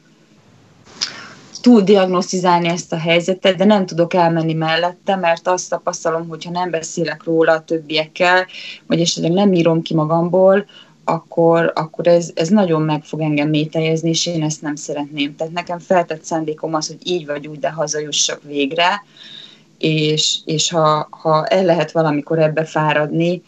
túl 1.65 1.81
diagnosztizálni 1.81 2.67
ezt 2.67 2.93
a 2.93 2.97
helyzetet, 2.97 3.55
de 3.55 3.65
nem 3.65 3.85
tudok 3.85 4.13
elmenni 4.13 4.53
mellette, 4.53 5.15
mert 5.15 5.47
azt 5.47 5.69
tapasztalom, 5.69 6.27
hogyha 6.27 6.51
nem 6.51 6.69
beszélek 6.69 7.23
róla 7.23 7.51
a 7.51 7.63
többiekkel, 7.63 8.45
vagy 8.87 9.01
esetleg 9.01 9.31
nem 9.31 9.53
írom 9.53 9.81
ki 9.81 9.93
magamból, 9.93 10.65
akkor, 11.03 11.71
akkor 11.75 12.07
ez, 12.07 12.31
ez 12.35 12.49
nagyon 12.49 12.81
meg 12.81 13.03
fog 13.03 13.21
engem 13.21 13.49
mételjezni, 13.49 14.09
és 14.09 14.25
én 14.25 14.43
ezt 14.43 14.61
nem 14.61 14.75
szeretném. 14.75 15.35
Tehát 15.35 15.53
nekem 15.53 15.79
feltett 15.79 16.23
szándékom 16.23 16.73
az, 16.73 16.87
hogy 16.87 16.99
így 17.03 17.25
vagy 17.25 17.47
úgy, 17.47 17.59
de 17.59 17.69
hazajussak 17.69 18.41
végre, 18.43 19.03
és, 19.77 20.37
és 20.45 20.71
ha, 20.71 21.07
ha 21.11 21.45
el 21.45 21.63
lehet 21.63 21.91
valamikor 21.91 22.39
ebbe 22.39 22.65
fáradni, 22.65 23.41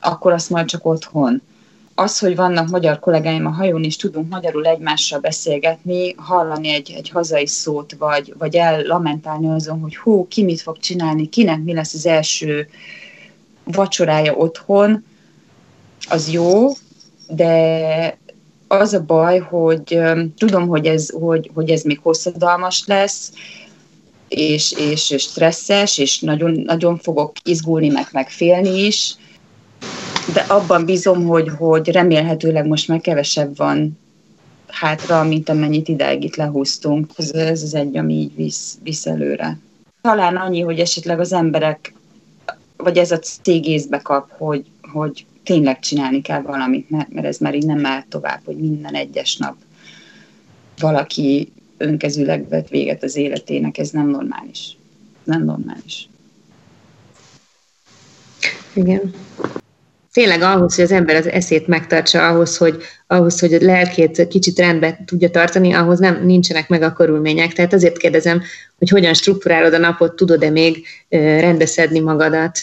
akkor 0.00 0.32
azt 0.32 0.50
majd 0.50 0.66
csak 0.66 0.86
otthon. 0.86 1.42
Az, 1.94 2.18
hogy 2.18 2.36
vannak 2.36 2.68
magyar 2.68 2.98
kollégáim 2.98 3.46
a 3.46 3.50
hajón, 3.50 3.84
és 3.84 3.96
tudunk 3.96 4.28
magyarul 4.28 4.66
egymással 4.66 5.20
beszélgetni, 5.20 6.14
hallani 6.16 6.68
egy, 6.68 6.92
egy 6.96 7.08
hazai 7.08 7.46
szót, 7.46 7.94
vagy, 7.98 8.34
vagy 8.38 8.54
ellamentálni 8.54 9.50
azon, 9.50 9.80
hogy 9.80 9.96
hú, 9.96 10.28
ki 10.28 10.42
mit 10.42 10.60
fog 10.60 10.78
csinálni, 10.78 11.28
kinek 11.28 11.62
mi 11.62 11.74
lesz 11.74 11.94
az 11.94 12.06
első 12.06 12.68
vacsorája 13.64 14.32
otthon, 14.32 15.04
az 16.08 16.30
jó, 16.30 16.68
de 17.28 18.18
az 18.68 18.92
a 18.92 19.04
baj, 19.04 19.38
hogy 19.38 20.00
tudom, 20.36 20.68
hogy 20.68 20.86
ez, 20.86 21.10
hogy, 21.10 21.50
hogy 21.54 21.70
ez 21.70 21.82
még 21.82 21.98
hosszadalmas 22.02 22.84
lesz, 22.86 23.32
és, 24.28 24.72
és, 24.72 25.10
és 25.10 25.22
stresszes, 25.22 25.98
és 25.98 26.20
nagyon, 26.20 26.60
nagyon 26.64 26.98
fogok 26.98 27.32
izgulni, 27.44 27.88
meg, 27.88 28.08
meg 28.12 28.30
félni 28.30 28.84
is, 28.84 29.16
de 30.32 30.40
abban 30.40 30.84
bízom, 30.84 31.24
hogy, 31.24 31.48
hogy 31.58 31.88
remélhetőleg 31.88 32.66
most 32.66 32.88
már 32.88 33.00
kevesebb 33.00 33.56
van 33.56 33.98
hátra, 34.66 35.24
mint 35.24 35.48
amennyit 35.48 35.88
ideig 35.88 36.24
itt 36.24 36.36
lehúztunk. 36.36 37.12
Ez, 37.16 37.30
ez 37.30 37.62
az 37.62 37.74
egy, 37.74 37.96
ami 37.96 38.14
így 38.14 38.34
visz, 38.36 38.78
visz 38.82 39.06
előre. 39.06 39.58
Talán 40.00 40.36
annyi, 40.36 40.60
hogy 40.60 40.78
esetleg 40.78 41.20
az 41.20 41.32
emberek, 41.32 41.94
vagy 42.76 42.98
ez 42.98 43.10
a 43.10 43.18
cég 43.18 43.66
észbe 43.66 43.98
kap, 43.98 44.30
hogy, 44.38 44.64
hogy 44.82 45.26
tényleg 45.44 45.78
csinálni 45.78 46.20
kell 46.20 46.42
valamit, 46.42 46.90
mert, 46.90 47.24
ez 47.24 47.38
már 47.38 47.54
így 47.54 47.66
nem 47.66 47.86
áll 47.86 48.04
tovább, 48.08 48.40
hogy 48.44 48.56
minden 48.56 48.94
egyes 48.94 49.36
nap 49.36 49.54
valaki 50.78 51.52
önkezűleg 51.76 52.48
vett 52.48 52.68
véget 52.68 53.02
az 53.02 53.16
életének, 53.16 53.78
ez 53.78 53.90
nem 53.90 54.08
normális. 54.08 54.76
Nem 55.24 55.44
normális. 55.44 56.08
Igen. 58.72 59.14
Tényleg 60.14 60.42
ahhoz, 60.42 60.74
hogy 60.74 60.84
az 60.84 60.92
ember 60.92 61.16
az 61.16 61.26
eszét 61.26 61.66
megtartsa, 61.66 62.28
ahhoz, 62.28 62.56
hogy, 62.56 62.82
ahhoz, 63.06 63.40
hogy 63.40 63.54
a 63.54 63.58
lelkét 63.60 64.26
kicsit 64.28 64.58
rendbe 64.58 65.02
tudja 65.06 65.30
tartani, 65.30 65.72
ahhoz 65.72 65.98
nem 65.98 66.24
nincsenek 66.24 66.68
meg 66.68 66.82
a 66.82 66.92
körülmények. 66.92 67.52
Tehát 67.52 67.72
azért 67.72 67.96
kérdezem, 67.96 68.42
hogy 68.78 68.88
hogyan 68.88 69.14
struktúrálod 69.14 69.74
a 69.74 69.78
napot, 69.78 70.16
tudod-e 70.16 70.50
még 70.50 70.86
rendbeszedni 71.08 72.00
magadat? 72.00 72.58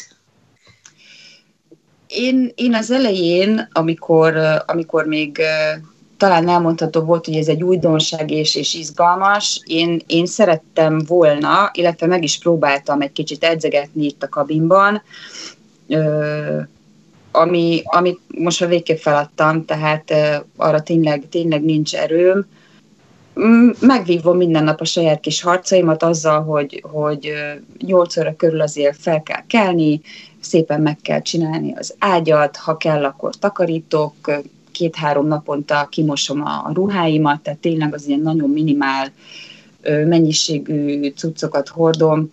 Én, 2.07 2.51
én 2.55 2.73
az 2.73 2.91
elején, 2.91 3.69
amikor, 3.71 4.37
amikor 4.65 5.05
még 5.05 5.41
talán 6.17 6.49
elmondható 6.49 7.01
volt, 7.01 7.25
hogy 7.25 7.35
ez 7.35 7.47
egy 7.47 7.63
újdonság 7.63 8.31
és, 8.31 8.55
és 8.55 8.73
izgalmas. 8.73 9.61
Én, 9.65 10.01
én 10.07 10.25
szerettem 10.25 11.01
volna, 11.07 11.69
illetve 11.73 12.07
meg 12.07 12.23
is 12.23 12.39
próbáltam 12.39 13.01
egy 13.01 13.11
kicsit 13.11 13.43
edzegetni 13.43 14.05
itt 14.05 14.23
a 14.23 14.29
kabinban, 14.29 15.01
ami, 17.31 17.81
amit 17.83 18.19
most 18.27 18.61
a 18.61 18.67
végképp 18.67 18.97
feladtam, 18.97 19.65
tehát 19.65 20.13
arra 20.55 20.81
tényleg, 20.81 21.29
tényleg 21.29 21.63
nincs 21.63 21.95
erőm. 21.95 22.45
Megvívom 23.79 24.37
minden 24.37 24.63
nap 24.63 24.81
a 24.81 24.85
saját 24.85 25.19
kis 25.19 25.41
harcaimat 25.41 26.03
azzal, 26.03 26.43
hogy, 26.43 26.83
hogy 26.91 27.33
8 27.77 28.17
óra 28.17 28.35
körül 28.35 28.61
azért 28.61 28.97
fel 28.97 29.23
kell 29.23 29.45
kelni, 29.47 30.01
szépen 30.39 30.81
meg 30.81 30.97
kell 31.01 31.21
csinálni 31.21 31.73
az 31.75 31.95
ágyat, 31.99 32.55
ha 32.55 32.77
kell, 32.77 33.05
akkor 33.05 33.35
takarítok, 33.35 34.13
két-három 34.71 35.27
naponta 35.27 35.87
kimosom 35.89 36.41
a 36.41 36.71
ruháimat, 36.73 37.41
tehát 37.41 37.59
tényleg 37.59 37.93
az 37.93 38.07
ilyen 38.07 38.19
nagyon 38.19 38.49
minimál 38.49 39.11
mennyiségű 39.83 41.09
cuccokat 41.15 41.67
hordom. 41.67 42.31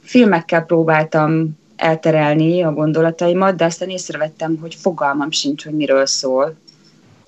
Filmekkel 0.00 0.64
próbáltam 0.64 1.58
elterelni 1.76 2.62
a 2.62 2.72
gondolataimat, 2.72 3.56
de 3.56 3.64
aztán 3.64 3.88
észrevettem, 3.88 4.58
hogy 4.60 4.74
fogalmam 4.74 5.30
sincs, 5.30 5.64
hogy 5.64 5.74
miről 5.74 6.06
szól, 6.06 6.54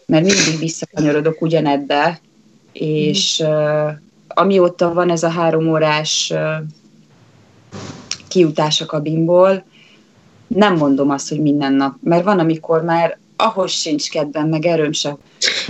mert 0.07 0.25
mindig 0.25 0.59
visszakanyarodok 0.59 1.43
ugyanebbe, 1.43 2.21
és 2.73 3.43
uh, 3.45 3.91
amióta 4.29 4.93
van 4.93 5.11
ez 5.11 5.23
a 5.23 5.29
három 5.29 5.69
órás 5.69 6.33
uh, 6.35 6.67
kiutás 8.29 8.81
a 8.81 8.87
kabinból, 8.87 9.65
nem 10.47 10.77
mondom 10.77 11.11
azt, 11.11 11.29
hogy 11.29 11.41
minden 11.41 11.73
nap, 11.73 11.95
mert 12.03 12.25
van, 12.25 12.39
amikor 12.39 12.83
már 12.83 13.19
ahhoz 13.41 13.71
sincs 13.71 14.11
kedvem, 14.11 14.49
meg 14.49 14.67
erőm 14.67 14.93
sem. 14.93 15.19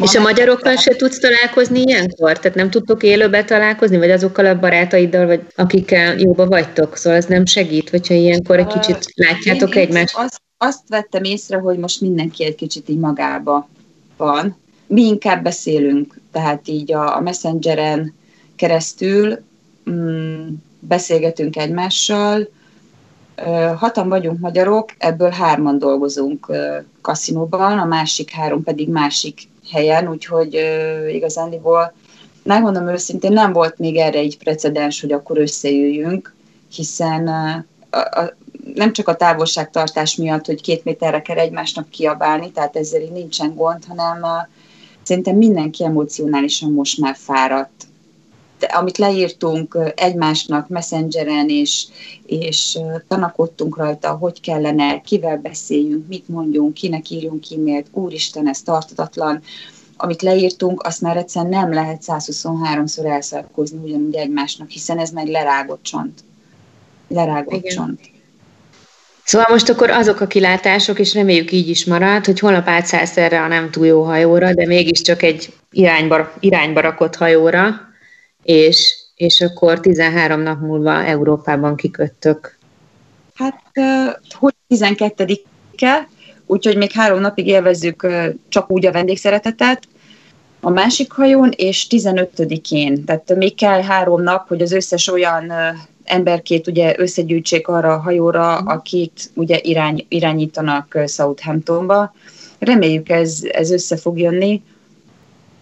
És 0.03 0.15
a 0.15 0.21
magyarokkal 0.21 0.77
se 0.77 0.97
tudsz 0.97 1.19
találkozni 1.19 1.81
ilyenkor? 1.81 2.39
Tehát 2.39 2.57
nem 2.57 2.71
tudtok 2.71 3.03
élőben 3.03 3.47
találkozni, 3.47 3.97
vagy 3.97 4.11
azokkal 4.11 4.47
a 4.47 4.59
barátaiddal, 4.59 5.27
vagy 5.27 5.41
akikkel 5.57 6.19
jóba 6.19 6.47
vagytok? 6.47 6.97
Szóval 6.97 7.19
ez 7.19 7.25
nem 7.25 7.47
segít, 7.47 7.91
hogyha 7.91 8.15
ilyenkor 8.15 8.59
egy 8.59 8.67
kicsit 8.67 9.13
látjátok 9.15 9.75
én, 9.75 9.83
egymást? 9.83 10.17
Azt, 10.17 10.41
azt 10.57 10.89
vettem 10.89 11.25
észre, 11.25 11.57
hogy 11.57 11.79
most 11.79 12.01
mindenki 12.01 12.45
egy 12.45 12.55
kicsit 12.55 12.89
így 12.89 12.99
magába 12.99 13.69
van. 14.17 14.57
Mi 14.87 15.03
inkább 15.03 15.43
beszélünk, 15.43 16.21
tehát 16.33 16.69
így 16.69 16.93
a, 16.93 17.17
a 17.17 17.21
messengeren 17.21 18.15
keresztül 18.57 19.39
mm, 19.91 20.47
beszélgetünk 20.81 21.57
egymással, 21.57 22.49
hatan 23.76 24.09
vagyunk 24.09 24.38
magyarok, 24.40 24.92
ebből 24.99 25.30
hárman 25.30 25.78
dolgozunk 25.78 26.52
kaszinóban, 27.00 27.78
a 27.78 27.85
másik 27.85 28.30
három 28.30 28.62
pedig 28.62 28.88
másik 28.88 29.40
helyen, 29.73 30.09
úgyhogy 30.09 30.59
igazándiból 31.12 31.92
megmondom 32.42 32.88
őszintén, 32.88 33.33
nem 33.33 33.52
volt 33.52 33.78
még 33.78 33.97
erre 33.97 34.18
egy 34.18 34.38
precedens, 34.38 35.00
hogy 35.00 35.12
akkor 35.12 35.38
összejöjjünk, 35.38 36.35
hiszen 36.73 37.28
a, 37.90 37.99
a, 38.21 38.35
nem 38.75 38.92
csak 38.92 39.09
a 39.09 39.16
távolságtartás 39.16 40.16
miatt, 40.16 40.47
hogy 40.47 40.61
két 40.61 40.85
méterre 40.85 41.23
kell 41.23 41.38
egymásnak 41.38 41.88
kiabálni, 41.88 42.50
tehát 42.50 42.76
ezzel 42.76 43.00
így 43.00 43.12
nincsen 43.12 43.54
gond, 43.54 43.85
hanem 43.88 44.25
a, 44.25 44.49
szerintem 45.02 45.37
mindenki 45.37 45.85
emocionálisan 45.85 46.73
most 46.73 47.00
már 47.00 47.16
fáradt 47.16 47.87
amit 48.62 48.99
leírtunk 48.99 49.79
egymásnak 49.95 50.69
messengeren, 50.69 51.49
és, 51.49 51.87
és 52.26 52.78
tanakodtunk 53.09 53.76
rajta, 53.76 54.11
hogy 54.11 54.41
kellene, 54.41 55.00
kivel 55.00 55.37
beszéljünk, 55.37 56.09
mit 56.09 56.28
mondjunk, 56.28 56.75
kinek 56.75 57.11
írjunk 57.11 57.45
e-mailt, 57.50 57.87
úristen, 57.93 58.49
ez 58.49 58.63
tartatatlan, 58.63 59.43
amit 59.97 60.23
leírtunk, 60.23 60.82
azt 60.82 61.00
már 61.00 61.17
egyszerűen 61.17 61.50
nem 61.50 61.73
lehet 61.73 62.02
123-szor 62.06 63.04
elszarkozni 63.04 63.78
ugyanúgy 63.85 64.15
egymásnak, 64.15 64.69
hiszen 64.69 64.99
ez 64.99 65.11
meg 65.11 65.26
lerágott 65.26 65.82
csont. 65.82 66.25
Lerágott 67.09 67.65
Igen. 67.65 67.76
csont. 67.76 68.00
Szóval 69.25 69.47
most 69.50 69.69
akkor 69.69 69.91
azok 69.91 70.21
a 70.21 70.26
kilátások, 70.26 70.99
és 70.99 71.15
reméljük 71.15 71.52
így 71.52 71.69
is 71.69 71.85
marad, 71.85 72.25
hogy 72.25 72.39
holnap 72.39 72.69
átszállsz 72.69 73.17
erre 73.17 73.43
a 73.43 73.47
nem 73.47 73.71
túl 73.71 73.87
jó 73.87 74.02
hajóra, 74.02 74.54
de 74.54 74.67
mégiscsak 74.67 75.23
egy 75.23 75.52
irányba, 75.71 76.32
irányba 76.41 76.80
rakott 76.80 77.17
hajóra, 77.17 77.88
és, 78.49 78.95
és 79.15 79.41
akkor 79.41 79.80
13 79.80 80.41
nap 80.41 80.61
múlva 80.61 81.04
Európában 81.04 81.76
kiköttök. 81.76 82.58
Hát, 83.34 83.63
hogy 84.30 84.54
12-e, 84.69 86.08
úgyhogy 86.47 86.76
még 86.76 86.93
három 86.93 87.21
napig 87.21 87.47
élvezzük 87.47 88.06
csak 88.49 88.71
úgy 88.71 88.87
a 88.87 88.93
vendégszeretetet, 88.93 89.89
a 90.61 90.71
másik 90.71 91.13
hajón, 91.13 91.50
és 91.56 91.87
15-én. 91.91 93.04
Tehát 93.04 93.34
még 93.37 93.54
kell 93.54 93.82
három 93.82 94.23
nap, 94.23 94.49
hogy 94.49 94.63
az 94.63 94.73
összes 94.73 95.08
olyan 95.08 95.52
emberkét 96.04 96.67
ugye 96.67 96.95
összegyűjtsék 96.99 97.69
arra 97.69 97.93
a 97.93 98.00
hajóra, 98.00 98.61
mhm. 98.61 98.69
akit 98.69 99.30
ugye 99.34 99.58
irány, 99.63 100.06
irányítanak 100.08 100.99
Southamptonba. 101.06 102.15
Reméljük 102.58 103.08
ez, 103.08 103.41
ez 103.50 103.71
össze 103.71 103.97
fog 103.97 104.19
jönni. 104.19 104.63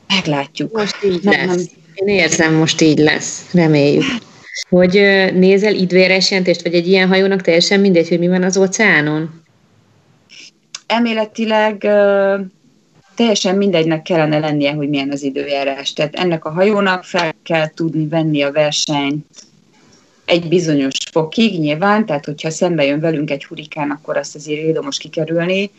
Meglátjuk. 0.09 0.72
Most 0.72 1.05
így 1.05 1.22
nem, 1.22 1.46
lesz. 1.46 1.57
Nem, 1.57 1.76
én 1.96 2.09
érzem, 2.09 2.54
most 2.54 2.80
így 2.80 2.98
lesz. 2.98 3.50
Reméljük. 3.52 4.04
Hogy 4.68 4.92
nézel 5.35 5.74
időjárás 5.74 6.30
jelentést, 6.30 6.62
vagy 6.62 6.74
egy 6.74 6.88
ilyen 6.88 7.09
hajónak 7.09 7.40
teljesen 7.40 7.80
mindegy, 7.80 8.09
hogy 8.09 8.18
mi 8.18 8.28
van 8.28 8.42
az 8.42 8.56
óceánon? 8.56 9.42
Elméletileg 10.87 11.78
teljesen 13.14 13.56
mindegynek 13.56 14.02
kellene 14.02 14.38
lennie, 14.38 14.72
hogy 14.72 14.88
milyen 14.88 15.11
az 15.11 15.22
időjárás. 15.22 15.92
Tehát 15.92 16.14
ennek 16.14 16.44
a 16.44 16.50
hajónak 16.50 17.04
fel 17.04 17.35
kell 17.42 17.68
tudni 17.74 18.09
venni 18.09 18.42
a 18.42 18.52
versenyt 18.52 19.26
egy 20.24 20.48
bizonyos 20.48 20.96
fokig 21.12 21.61
nyilván, 21.61 22.06
tehát 22.06 22.24
hogyha 22.24 22.50
szembe 22.50 22.85
jön 22.85 23.00
velünk 23.00 23.30
egy 23.30 23.44
hurikán, 23.44 23.90
akkor 23.90 24.16
azt 24.16 24.35
azért 24.35 24.61
érdemes 24.61 24.98
kikerülni, 24.98 25.70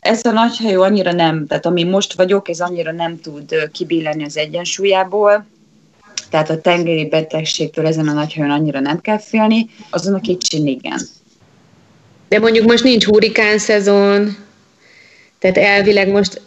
ez 0.00 0.24
a 0.24 0.30
nagy 0.30 0.56
hajó 0.56 0.82
annyira 0.82 1.12
nem, 1.12 1.46
tehát 1.46 1.66
ami 1.66 1.84
most 1.84 2.12
vagyok, 2.12 2.48
ez 2.48 2.60
annyira 2.60 2.92
nem 2.92 3.20
tud 3.20 3.70
kibillenni 3.72 4.24
az 4.24 4.36
egyensúlyából, 4.36 5.46
tehát 6.30 6.50
a 6.50 6.60
tengeri 6.60 7.08
betegségtől 7.08 7.86
ezen 7.86 8.08
a 8.08 8.12
nagy 8.12 8.34
hajón 8.34 8.50
annyira 8.50 8.80
nem 8.80 9.00
kell 9.00 9.18
félni, 9.18 9.70
azon 9.90 10.14
a 10.14 10.20
kicsin 10.20 10.66
igen. 10.66 11.00
De 12.28 12.38
mondjuk 12.38 12.66
most 12.66 12.84
nincs 12.84 13.04
hurikán 13.04 13.58
szezon, 13.58 14.36
tehát 15.38 15.58
elvileg 15.58 16.08
most 16.08 16.40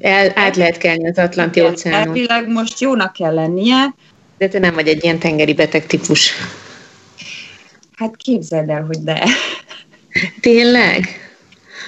el, 0.00 0.32
át 0.34 0.56
lehet 0.56 0.76
kelni 0.76 1.08
az 1.08 1.18
Atlanti 1.18 1.60
óceánon. 1.60 2.06
Elvileg 2.06 2.48
most 2.48 2.80
jónak 2.80 3.12
kell 3.12 3.34
lennie. 3.34 3.94
De 4.38 4.48
te 4.48 4.58
nem 4.58 4.74
vagy 4.74 4.88
egy 4.88 5.04
ilyen 5.04 5.18
tengeri 5.18 5.54
beteg 5.54 5.86
típus. 5.86 6.32
Hát 7.94 8.16
képzeld 8.16 8.68
el, 8.68 8.82
hogy 8.82 8.98
de. 8.98 9.24
Tényleg? 10.40 11.27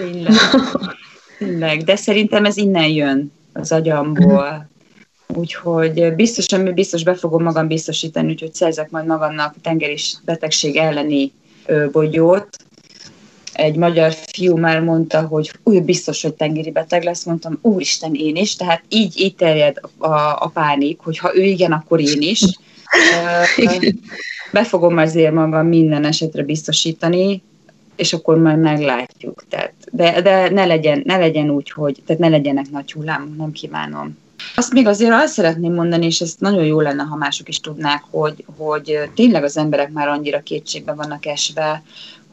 Tényleg. 0.01 0.33
Tényleg. 1.39 1.83
De 1.83 1.97
szerintem 1.97 2.45
ez 2.45 2.57
innen 2.57 2.89
jön 2.89 3.33
az 3.53 3.73
agyamból. 3.73 4.69
Úgyhogy 5.27 6.15
biztosan, 6.15 6.75
biztos 6.75 7.03
be 7.03 7.15
fogom 7.15 7.43
magam 7.43 7.67
biztosítani, 7.67 8.31
úgyhogy 8.31 8.55
szerzek 8.55 8.91
majd 8.91 9.07
magamnak 9.07 9.55
tengeri 9.63 9.97
betegség 10.25 10.77
elleni 10.77 11.33
bogyót. 11.93 12.49
Egy 13.53 13.77
magyar 13.77 14.13
fiú 14.13 14.57
már 14.57 14.81
mondta, 14.81 15.21
hogy 15.21 15.51
úgy 15.65 15.83
biztos, 15.83 16.23
hogy 16.23 16.35
tengeri 16.35 16.71
beteg 16.71 17.03
lesz, 17.03 17.25
mondtam, 17.25 17.59
úristen, 17.63 18.15
én 18.15 18.37
is, 18.37 18.57
tehát 18.57 18.83
így, 18.89 19.21
így 19.21 19.35
terjed 19.35 19.77
a, 19.99 20.45
a 20.45 20.51
pánik, 20.55 21.01
hogy 21.01 21.19
ha 21.19 21.37
ő 21.37 21.43
igen, 21.43 21.73
akkor 21.73 22.01
én 22.01 22.21
is. 22.21 22.43
Be 24.53 24.65
fogom 24.65 24.97
azért 24.97 25.33
magam 25.33 25.67
minden 25.67 26.05
esetre 26.05 26.43
biztosítani, 26.43 27.43
és 28.01 28.13
akkor 28.13 28.39
majd 28.39 28.59
meglátjuk. 28.59 29.45
Tehát, 29.49 29.73
de, 29.93 30.21
de 30.21 30.51
ne, 30.51 30.65
legyen, 30.65 31.03
ne 31.05 31.17
legyen 31.17 31.51
úgy, 31.51 31.71
hogy 31.71 32.03
tehát 32.07 32.23
ne 32.23 32.29
legyenek 32.29 32.71
nagy 32.71 32.93
hullámok, 32.93 33.37
nem 33.37 33.53
kívánom. 33.53 34.19
Azt 34.57 34.73
még 34.73 34.87
azért 34.87 35.13
azt 35.13 35.33
szeretném 35.33 35.75
mondani, 35.75 36.07
és 36.07 36.21
ez 36.21 36.35
nagyon 36.39 36.65
jó 36.65 36.81
lenne, 36.81 37.03
ha 37.03 37.17
mások 37.17 37.49
is 37.49 37.61
tudnák, 37.61 38.03
hogy, 38.11 38.45
hogy 38.57 39.11
tényleg 39.15 39.45
az 39.45 39.57
emberek 39.57 39.93
már 39.93 40.09
annyira 40.09 40.43
kétségbe 40.43 40.93
vannak 40.93 41.27
esve, 41.27 41.83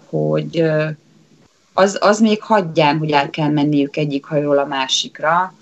hogy 0.09 0.63
az, 1.73 1.97
az 2.01 2.19
még 2.19 2.41
hagyján, 2.41 2.97
hogy 2.97 3.11
el 3.11 3.29
kell 3.29 3.49
menniük 3.49 3.97
egyik 3.97 4.25
hajóról 4.25 4.57
a 4.57 4.65
másikra. 4.65 5.53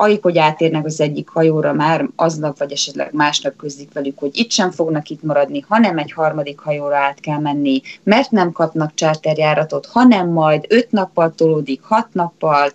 Alig, 0.00 0.22
hogy 0.22 0.38
átérnek 0.38 0.84
az 0.84 1.00
egyik 1.00 1.28
hajóra, 1.28 1.72
már 1.72 2.08
aznap 2.16 2.58
vagy 2.58 2.72
esetleg 2.72 3.12
másnap 3.12 3.56
közlik 3.56 3.92
velük, 3.92 4.18
hogy 4.18 4.30
itt 4.32 4.50
sem 4.50 4.70
fognak 4.70 5.08
itt 5.08 5.22
maradni, 5.22 5.64
hanem 5.68 5.98
egy 5.98 6.12
harmadik 6.12 6.58
hajóra 6.58 6.96
át 6.96 7.20
kell 7.20 7.38
menni, 7.38 7.80
mert 8.02 8.30
nem 8.30 8.52
kapnak 8.52 8.94
charterjáratot, 8.94 9.86
hanem 9.86 10.28
majd 10.28 10.64
öt 10.68 10.90
nappal 10.90 11.34
tolódik, 11.34 11.82
hat 11.82 12.08
nappal, 12.12 12.72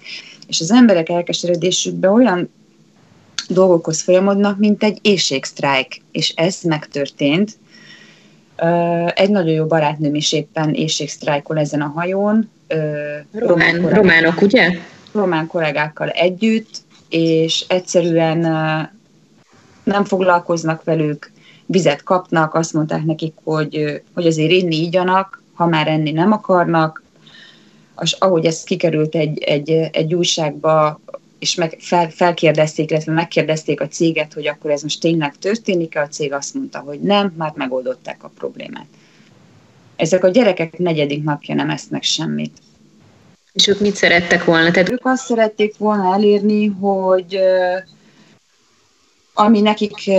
és 0.48 0.62
az 0.62 0.72
emberek 0.72 1.10
elkeseredésükben 1.10 2.12
olyan 2.12 2.54
dolgokhoz 3.50 4.02
folyamodnak, 4.02 4.58
mint 4.58 4.84
egy 4.84 5.00
éjségsztrájk, 5.02 6.02
és 6.12 6.34
ez 6.36 6.62
megtörtént. 6.62 7.52
Egy 9.14 9.30
nagyon 9.30 9.54
jó 9.54 9.66
barátnőm 9.66 10.16
is 10.16 10.32
éppen 10.32 10.74
éjségsztrájkol 10.74 11.58
ezen 11.58 11.82
a 11.82 11.92
hajón. 11.96 12.50
Román, 13.32 13.76
román 13.76 13.94
románok, 13.94 14.42
ugye? 14.42 14.70
Román 15.12 15.48
kollégákkal 15.48 16.10
együtt, 16.10 16.84
és 17.10 17.66
egyszerűen 17.68 18.40
nem 19.84 20.04
foglalkoznak 20.04 20.84
velük, 20.84 21.32
vizet 21.66 22.04
kapnak, 22.04 22.54
azt 22.54 22.74
mondták 22.74 23.04
nekik, 23.04 23.34
hogy, 23.44 24.02
hogy 24.14 24.28
azért 24.28 24.52
inni 24.52 24.76
ígyanak, 24.76 25.44
ha 25.54 25.66
már 25.66 25.88
enni 25.88 26.12
nem 26.12 26.32
akarnak, 26.32 27.04
és 28.02 28.12
ahogy 28.12 28.46
ez 28.46 28.64
kikerült 28.64 29.16
egy, 29.16 29.44
egy, 29.44 29.70
egy 29.92 30.14
újságba, 30.14 31.00
és 31.40 31.56
meg 31.56 31.76
fel, 31.80 32.10
felkérdezték, 32.10 32.90
illetve 32.90 33.14
megkérdezték 33.14 33.82
a 33.82 33.88
céget, 33.88 34.34
hogy 34.34 34.48
akkor 34.48 34.72
ez 34.72 34.82
most 34.82 35.02
tényleg 35.02 35.38
történik-e, 35.38 36.02
a 36.02 36.08
cég 36.08 36.34
azt 36.34 36.54
mondta, 36.54 36.80
hogy 36.80 37.00
nem, 37.00 37.34
már 37.38 37.52
megoldották 37.56 38.24
a 38.24 38.32
problémát. 38.36 38.88
Ezek 39.96 40.24
a 40.24 40.30
gyerekek 40.30 40.78
negyedik 40.78 41.24
napja 41.24 41.56
nem 41.56 41.70
esznek 41.70 42.04
semmit. 42.04 42.62
És 43.56 43.68
ők 43.68 43.80
mit 43.80 43.96
szerettek 43.96 44.44
volna? 44.44 44.72
Tehát... 44.72 44.92
Ők 44.92 45.06
azt 45.06 45.26
szerették 45.26 45.78
volna 45.78 46.14
elérni, 46.14 46.66
hogy 46.66 47.40
ami 49.38 49.62
nekik 49.62 50.12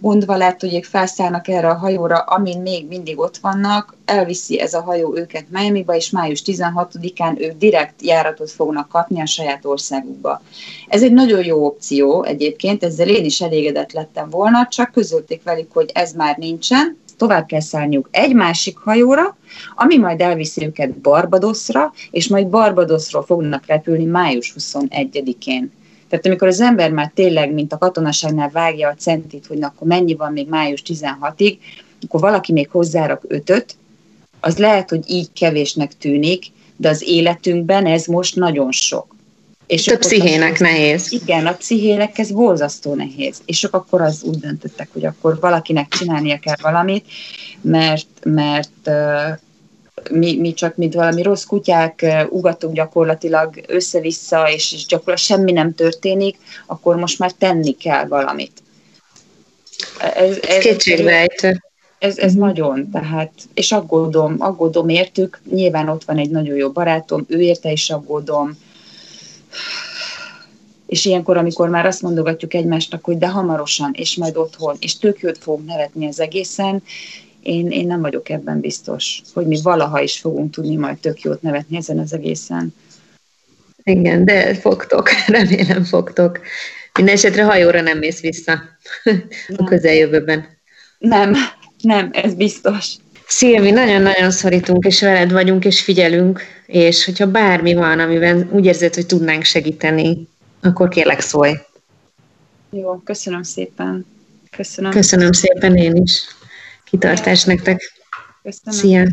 mondva 0.00 0.36
lett, 0.36 0.60
hogy 0.60 0.74
ők 0.74 0.84
felszállnak 0.84 1.48
erre 1.48 1.68
a 1.68 1.74
hajóra, 1.74 2.18
amin 2.18 2.60
még 2.60 2.86
mindig 2.86 3.18
ott 3.18 3.36
vannak, 3.36 3.94
elviszi 4.04 4.60
ez 4.60 4.74
a 4.74 4.82
hajó 4.82 5.16
őket 5.16 5.44
Miami-ba, 5.50 5.94
és 5.94 6.10
május 6.10 6.42
16-án 6.46 7.40
ők 7.40 7.58
direkt 7.58 8.02
járatot 8.02 8.50
fognak 8.50 8.88
kapni 8.88 9.20
a 9.20 9.26
saját 9.26 9.64
országukba. 9.64 10.42
Ez 10.88 11.02
egy 11.02 11.12
nagyon 11.12 11.44
jó 11.44 11.64
opció 11.64 12.24
egyébként, 12.24 12.84
ezzel 12.84 13.08
én 13.08 13.24
is 13.24 13.40
elégedett 13.40 13.92
lettem 13.92 14.30
volna, 14.30 14.66
csak 14.70 14.92
közölték 14.92 15.42
velük, 15.42 15.72
hogy 15.72 15.90
ez 15.94 16.12
már 16.12 16.36
nincsen, 16.36 16.98
tovább 17.16 17.46
kell 17.46 17.60
szállniuk 17.60 18.08
egy 18.10 18.34
másik 18.34 18.76
hajóra, 18.76 19.36
ami 19.74 19.96
majd 19.96 20.20
elviszi 20.20 20.64
őket 20.64 20.98
Barbadosra, 20.98 21.92
és 22.10 22.28
majd 22.28 22.46
Barbadosról 22.46 23.22
fognak 23.22 23.66
repülni 23.66 24.04
május 24.04 24.54
21-én. 24.58 25.72
Tehát 26.08 26.26
amikor 26.26 26.48
az 26.48 26.60
ember 26.60 26.90
már 26.90 27.10
tényleg, 27.14 27.52
mint 27.52 27.72
a 27.72 27.78
katonaságnál 27.78 28.50
vágja 28.50 28.88
a 28.88 28.94
centit, 28.94 29.46
hogy 29.46 29.58
na, 29.58 29.66
akkor 29.66 29.86
mennyi 29.86 30.14
van 30.14 30.32
még 30.32 30.48
május 30.48 30.82
16-ig, 30.86 31.56
akkor 32.02 32.20
valaki 32.20 32.52
még 32.52 32.68
hozzárak 32.70 33.22
ötöt, 33.28 33.76
az 34.40 34.58
lehet, 34.58 34.90
hogy 34.90 35.10
így 35.10 35.32
kevésnek 35.32 35.96
tűnik, 35.98 36.44
de 36.76 36.88
az 36.88 37.02
életünkben 37.08 37.86
ez 37.86 38.06
most 38.06 38.36
nagyon 38.36 38.72
sok. 38.72 39.15
És 39.66 39.88
a 39.88 39.96
pszichének 39.96 40.52
az, 40.52 40.58
nehéz. 40.58 41.12
Igen, 41.12 41.46
a 41.46 41.52
pszichének 41.52 42.18
ez 42.18 42.30
borzasztó 42.30 42.94
nehéz. 42.94 43.40
És 43.44 43.58
sok 43.58 43.74
akkor 43.74 44.00
az 44.00 44.22
úgy 44.22 44.38
döntöttek, 44.38 44.88
hogy 44.92 45.04
akkor 45.04 45.40
valakinek 45.40 45.88
csinálnia 45.88 46.38
kell 46.38 46.56
valamit, 46.62 47.06
mert, 47.60 48.06
mert 48.22 48.90
mi, 50.10 50.36
mi 50.36 50.52
csak, 50.52 50.76
mint 50.76 50.94
valami 50.94 51.22
rossz 51.22 51.44
kutyák 51.44 52.06
ugatunk 52.30 52.74
gyakorlatilag 52.74 53.60
össze-vissza, 53.66 54.50
és, 54.50 54.72
és 54.72 54.86
gyakorlatilag 54.86 55.38
semmi 55.38 55.52
nem 55.52 55.74
történik, 55.74 56.36
akkor 56.66 56.96
most 56.96 57.18
már 57.18 57.32
tenni 57.32 57.72
kell 57.72 58.06
valamit. 58.06 58.62
Ez, 60.14 60.38
ez 60.42 60.62
kétségbejtő. 60.62 61.60
Ez, 61.98 62.18
ez 62.18 62.32
nagyon, 62.32 62.90
tehát, 62.90 63.32
és 63.54 63.72
aggódom, 63.72 64.36
aggódom 64.38 64.88
értük, 64.88 65.40
nyilván 65.50 65.88
ott 65.88 66.04
van 66.04 66.18
egy 66.18 66.30
nagyon 66.30 66.56
jó 66.56 66.70
barátom, 66.70 67.24
ő 67.28 67.40
érte 67.40 67.70
is 67.70 67.90
aggódom, 67.90 68.58
és 70.86 71.04
ilyenkor, 71.04 71.36
amikor 71.36 71.68
már 71.68 71.86
azt 71.86 72.02
mondogatjuk 72.02 72.54
egymásnak, 72.54 73.04
hogy 73.04 73.18
de 73.18 73.28
hamarosan, 73.28 73.90
és 73.92 74.16
majd 74.16 74.36
otthon, 74.36 74.76
és 74.80 74.98
tök 74.98 75.20
jót 75.20 75.38
fogunk 75.38 75.66
nevetni 75.68 76.06
az 76.06 76.20
egészen, 76.20 76.82
én, 77.46 77.70
én 77.70 77.86
nem 77.86 78.00
vagyok 78.00 78.28
ebben 78.28 78.60
biztos, 78.60 79.20
hogy 79.34 79.46
mi 79.46 79.60
valaha 79.62 80.00
is 80.00 80.18
fogunk 80.18 80.52
tudni 80.52 80.76
majd 80.76 80.98
tök 80.98 81.20
jót 81.20 81.42
nevetni 81.42 81.76
ezen 81.76 81.98
az 81.98 82.12
egészen. 82.12 82.74
Igen, 83.82 84.24
de 84.24 84.54
fogtok, 84.54 85.08
remélem 85.26 85.84
fogtok. 85.84 86.40
Mindenesetre 86.92 87.44
hajóra 87.44 87.80
nem 87.80 87.98
mész 87.98 88.20
vissza 88.20 88.62
a 89.56 89.64
közeljövőben. 89.64 90.46
Nem, 90.98 91.34
nem, 91.82 92.10
ez 92.12 92.34
biztos. 92.34 92.94
Szilvi, 93.26 93.70
nagyon-nagyon 93.70 94.30
szorítunk, 94.30 94.84
és 94.84 95.00
veled 95.00 95.32
vagyunk, 95.32 95.64
és 95.64 95.80
figyelünk, 95.80 96.40
és 96.66 97.04
hogyha 97.04 97.30
bármi 97.30 97.74
van, 97.74 97.98
amiben 97.98 98.48
úgy 98.52 98.64
érzed, 98.64 98.94
hogy 98.94 99.06
tudnánk 99.06 99.44
segíteni, 99.44 100.28
akkor 100.66 100.88
kérlek 100.88 101.20
szólj. 101.20 101.52
Jó, 102.70 102.98
köszönöm 102.98 103.42
szépen. 103.42 104.06
Köszönöm. 104.50 104.90
Köszönöm 104.90 105.32
szépen 105.32 105.76
én 105.76 105.96
is. 105.96 106.24
Kitartás 106.84 107.44
nektek. 107.44 107.80
Köszönöm. 108.42 108.78
Szia. 108.78 109.06